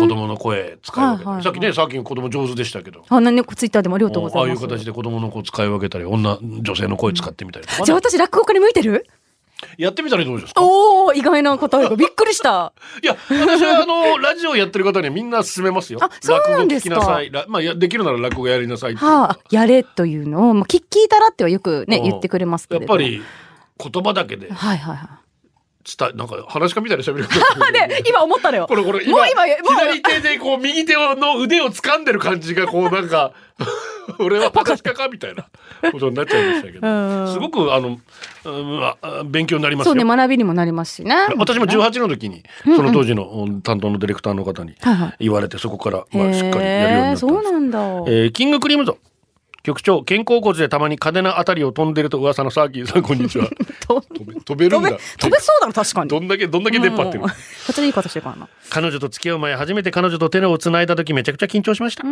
[0.08, 4.62] 供の声使い分けたり、はいはいはいさっきね、さっき子供上手でしたけど、あ、なんでツイッターでもありがとうござああいます。
[4.62, 9.06] いう形で子供の子使い分けたり、女、女性の声使ってみたりとかね、じゃあ私落語家に向いてる？
[9.76, 10.62] やってみたらどうですか？
[10.62, 12.72] おお意外な答えがびっくりした。
[13.02, 15.98] いや、私はあの、 ラジオやってる方にはみんな勧めますよ。
[16.02, 17.30] あそうなんですか落語聞きなさい。
[17.30, 22.92] らまあ、やできるなら落語やりなさいはあ、やれというのを、まあ、聞聞いたらってはよくね、うん言ってくれますけれど。
[22.92, 23.02] やっぱ。
[23.02, 23.22] り、
[23.92, 25.20] 言葉だけではいはいは
[25.96, 27.84] 伝え、なんか話し家みたいな喋り方。
[27.84, 27.88] い。
[27.88, 28.66] で、今思ったのよ。
[28.66, 33.32] これこれもう今、もう、左手でこう右手の腕を掴んでる感じがこうなんか
[34.18, 35.46] 俺は話し家かみたいな
[35.90, 38.00] ことになっちゃいましたけうんどすごくあの、うん
[39.30, 41.14] 勉強になりますよそうね、学びにもなりますしね。
[41.36, 44.74] 私も18の時にその当時のうん担当のディレクターの方に
[45.20, 47.78] 言われてそこからまあしっかりやるようになったんですそうなんだ。
[47.78, 48.98] えーキングクリームゾ
[49.62, 53.48] 局長肩甲骨でたまに嘉手納あたりを飛んでると噂のサーキーさんこんにちは。
[53.86, 56.10] と 飛べ飛べるんだ飛べ、そうだろ、確かに。
[56.10, 57.24] どんだけどんだけ出っ張ってる。
[57.24, 57.28] うん。
[57.28, 58.48] そっちのいい方してるからな。
[58.70, 62.04] 彼女と付き合う前初めて彼女と手をつないだ時めちゃくちゃ緊張しました、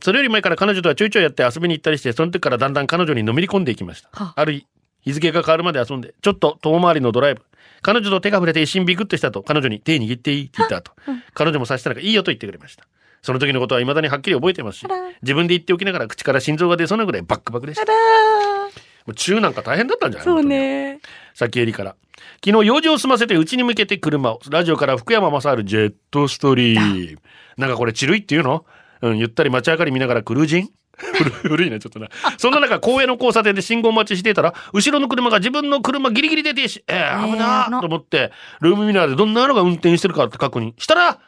[0.00, 4.44] それより前から彼女とはちょいちょいやって遊びに行ったりしてその時からだんだん彼女にのめり込んでいきました、はあ。
[4.44, 4.66] る日
[5.04, 7.42] 日付が変わるまで遊んでちょっと遠回りのドライブ。
[7.82, 10.92] 彼女と手が触れて一瞬ビクッとしたと彼女に手握っていいって言った後、
[11.34, 12.86] 彼女も察したのがいいよと言ってくれました
[13.22, 14.86] その時のことは未だにはっきり覚えてますし
[15.22, 17.84] 自分で言っておきながら口から心臓が出そうなぐらいバックバクでした
[19.06, 21.00] もう中なんか大変だったんじゃないそうね。
[21.34, 21.96] 先エリから。
[22.44, 24.40] 昨日用事を済ませて家に向けて車を。
[24.50, 27.18] ラジオから福山雅治ジェットストリーム。
[27.56, 28.64] なんかこれチルいっていうの？
[29.00, 30.70] うん、ゆったり街明かり見ながらクルージン？
[30.96, 32.08] 古い古いね、ちょっとな。
[32.38, 36.82] そんな中、公園の交差点で信号待ちしていたら、後ろの車が自分の車ギリギリで停止。
[36.86, 38.30] えー、危なえー危なーと思って、
[38.60, 41.18] ルームミラーでどんなのが運転してるかって確認したら、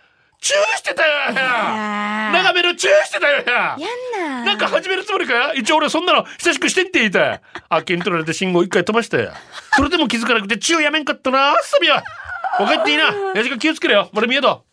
[0.44, 4.44] チューしてたよ眺めるチューしてたよやんな。
[4.44, 5.54] なんか始めるつもりか？
[5.54, 7.40] 一応俺そんなの久しくしてんって言いたい。
[7.70, 9.32] あっけに取られて信号一回飛ばしたよ。
[9.74, 12.02] それでも気づかなくてチューやめんかったな、サビは。
[12.58, 13.04] 分かっていいな。
[13.34, 14.10] やじが気をつけろよ。
[14.14, 14.66] 俺見えと。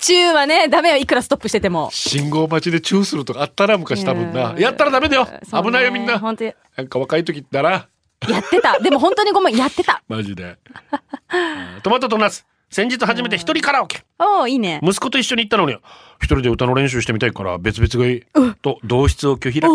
[0.00, 1.90] 中はね、ダメよ、いくらストップしてても。
[1.92, 4.54] 信号待ちでチューするとかあったな、昔多分な。
[4.56, 5.28] やったらダメだよ。
[5.62, 6.18] 危ないよみんな。
[6.18, 7.88] 本当になんか若い時だな。
[8.26, 8.78] やってた。
[8.80, 10.02] でも本当にごめん、やってた。
[10.08, 10.44] マジで。
[10.44, 12.46] うんトマトとナス。
[12.70, 14.04] 先日初めて一人カラオケ。
[14.18, 14.80] おおいいね。
[14.82, 15.76] 息子と一緒に行ったのに、
[16.20, 18.54] 一人で歌の練習してみたいから別々がいい。
[18.60, 19.68] と、同室を拒否ら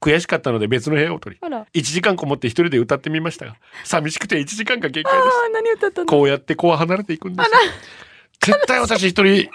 [0.00, 5.36] 悔しかったので別の部屋を取り、1時間こもって一人で歌ってみましたが、寂しくて1時間が限界あです。
[5.46, 6.06] あ、何歌ったの？
[6.06, 7.50] こうやってこう離れていくんです。
[8.42, 9.48] 絶対私一人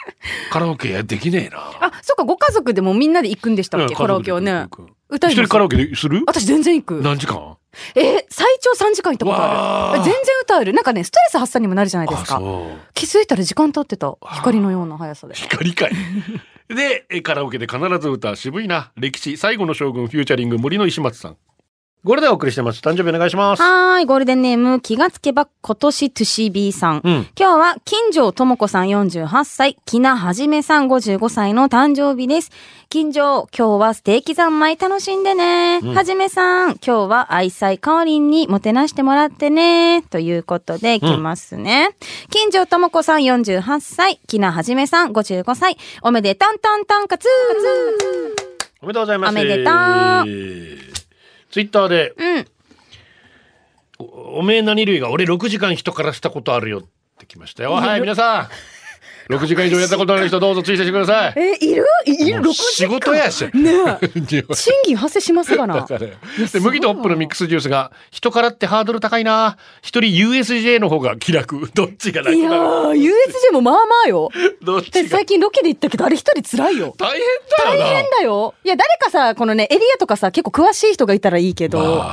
[0.50, 1.60] カラオケできねえな。
[1.60, 4.68] あ、そっか、ご家族でもみんなで行くんでしたっけ、うんカラオケはね。
[5.08, 6.24] 歌一人カラオケでする？
[6.26, 7.02] 私全然行く。
[7.02, 7.58] 何時間？
[7.96, 10.04] え、最長3時間行ったことある。
[10.04, 10.74] 全然歌える。
[10.74, 12.42] なんかね、ストレス発散にもなるじゃないですあ、か。
[12.94, 14.18] 気づいたら時間経ってた。
[14.34, 15.36] 光のような速さで。
[15.36, 15.92] 光かい。
[16.68, 18.92] で、えカラオケで必ず歌、渋いな。
[18.96, 21.38] 歴史、最後の将軍、フューチャリング、森の石松さん。
[22.04, 22.82] これでお送りしてます。
[22.82, 23.62] 誕生日お願いします。
[23.62, 27.02] はーい、ゴールデンネーム、気がつけば今年トゥシービーさん。
[27.04, 32.50] うん今日は、金城智子さん48歳、木名はじめさん55歳の誕生日です。
[32.90, 35.80] 金城、今日はステーキ三昧楽しんでね。
[35.94, 40.02] はじめさん、今日は愛妻かおりんにもてなしてもらってね。
[40.02, 41.96] ということで、いきますね。
[42.32, 47.28] 金城智子さん48歳、木名はじめさん55歳、おめでたんたんたんかつ
[48.82, 49.30] おめでとうございます。
[49.30, 49.70] おめでと
[50.81, 50.81] う
[51.52, 52.48] ツイッターで、うん。
[54.00, 56.84] おおめえ何類が俺6時間人からしたことあるよっ
[57.20, 57.74] てきましたよ。
[57.74, 58.81] はい、皆さん。
[59.38, 61.34] 6時間以上やったことのある人どうぞ追加してください。
[61.38, 61.86] え、いる？
[62.06, 62.42] いいる？
[62.42, 63.44] もう ?6 仕事やし。
[63.54, 63.72] ね
[64.02, 64.08] え。
[64.22, 64.44] 賃
[64.86, 65.86] 金発生しますかな？
[65.86, 74.30] で麦とホップのミックスジュースが人からってハードル高いな一人 USJ の方が気楽どっちが楽いやー、USJ もまあまあよ。
[74.62, 76.94] どっち最近ロケで行ったけど、あれ一人辛いよ。
[76.98, 77.22] 大変
[77.58, 78.54] 大だよな変だよ。
[78.64, 82.06] いや、誰かさ、このね、エリアとかさ、結構詳しい人がいたらいいけど、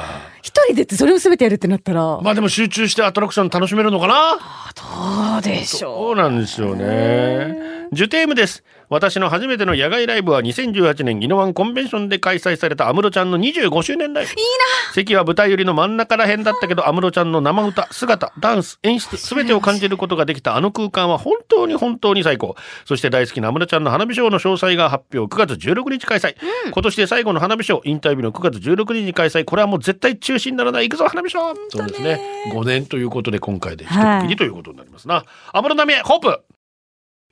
[0.49, 4.39] 一人でってそれを全てやるってなったら、まあでも集中してアトラクション楽しめるのかな？
[4.75, 7.89] どうでしょそうなんですよね。
[7.93, 8.65] ジュテームです。
[8.91, 14.31] 私の初めての野外ライブは2018年宜野湾コンベンションで開催された安室ちゃんの25周年ライブ。
[14.31, 22.57] いいな席は舞台寄りの真ん中ら辺だったけど安室ちゃんの生歌、姿、ダンス、演出、すべてを感じることができたあの空間は本当に本当に最高。
[22.87, 26.37] そして大好きな安室ちゃんの花火ショーの詳細が発表9月16日開催。
[26.73, 29.45] 今年で最後の花火ショー、インタビューの9月16日に開催。
[29.45, 30.89] これはもう絶対中止にならない。
[30.89, 32.21] 行くぞ花火ショーそうですね。
[32.53, 35.25] 5年ということで今回で一区切りということになりますな。
[35.53, 36.41] 安室奈美恵、ホープ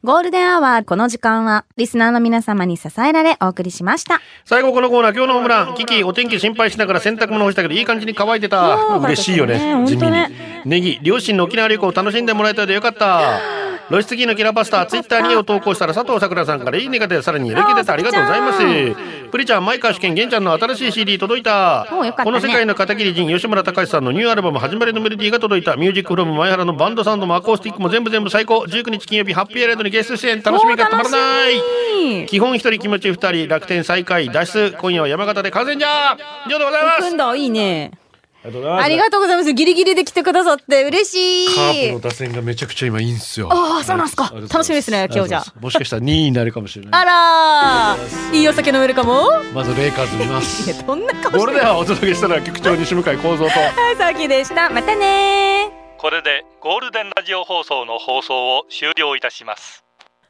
[0.05, 4.21] ゴールデンアワー、この時間は、リスナーの皆様に支えられお送りしました。
[4.45, 8.77] 最後このコーナー今日のホームランキキお天気心配しながら洗濯物干したけどいい感じに乾いてた。
[8.99, 10.13] 嬉しいよねね地味に。
[10.13, 10.63] ね。
[10.67, 13.41] ネギ両親の沖縄旅行を楽しんでもらえたのでよかった
[13.89, 19.31] 露出機のキラパスタツイッターに絵を投稿したら佐藤さくらさんからいいねが出てさらにレキ出てありがとうございます。
[19.31, 21.87] プリちゃんマイカー試験玄ちゃんの新しい CD 届いた。
[22.03, 22.13] ね。
[22.13, 28.65] この世界の片桐仁吉村隆さんのニューアルバム始まりのメロディーが届いたミュージックフロム前原のバンドサウンドもアコースティックも全部全部最高。
[28.65, 36.17] 19日金曜日ハッピーエレードにゲスト出演楽しみが止まらない基本一人気持ち二人楽天再開脱出今夜は山形で完全じゃ
[36.47, 37.39] 以上でございます。
[37.39, 38.06] いいね。
[38.47, 39.55] ありがとうございますありがとうございます。
[39.55, 41.55] ギリギリで来てくださって嬉しい。
[41.55, 43.49] カープの打線がめちゃくちゃ今いいんですよ。
[43.53, 44.31] ああ、そうなんすか。
[44.33, 45.43] 楽しみですね、今日じゃ。
[45.61, 47.03] もしかしたら2位になるかもしれない。
[47.03, 49.43] あらー、いいお酒飲めるかも？
[49.53, 50.87] まずレイカーズ見まいや、す。
[50.87, 53.45] どんな顔してるこれではお届けしたのは局長西向井幸三と。
[53.81, 54.71] はい、さきでした。
[54.71, 59.83] またねこれでゴールデンラジオ放送の放送を終了いたします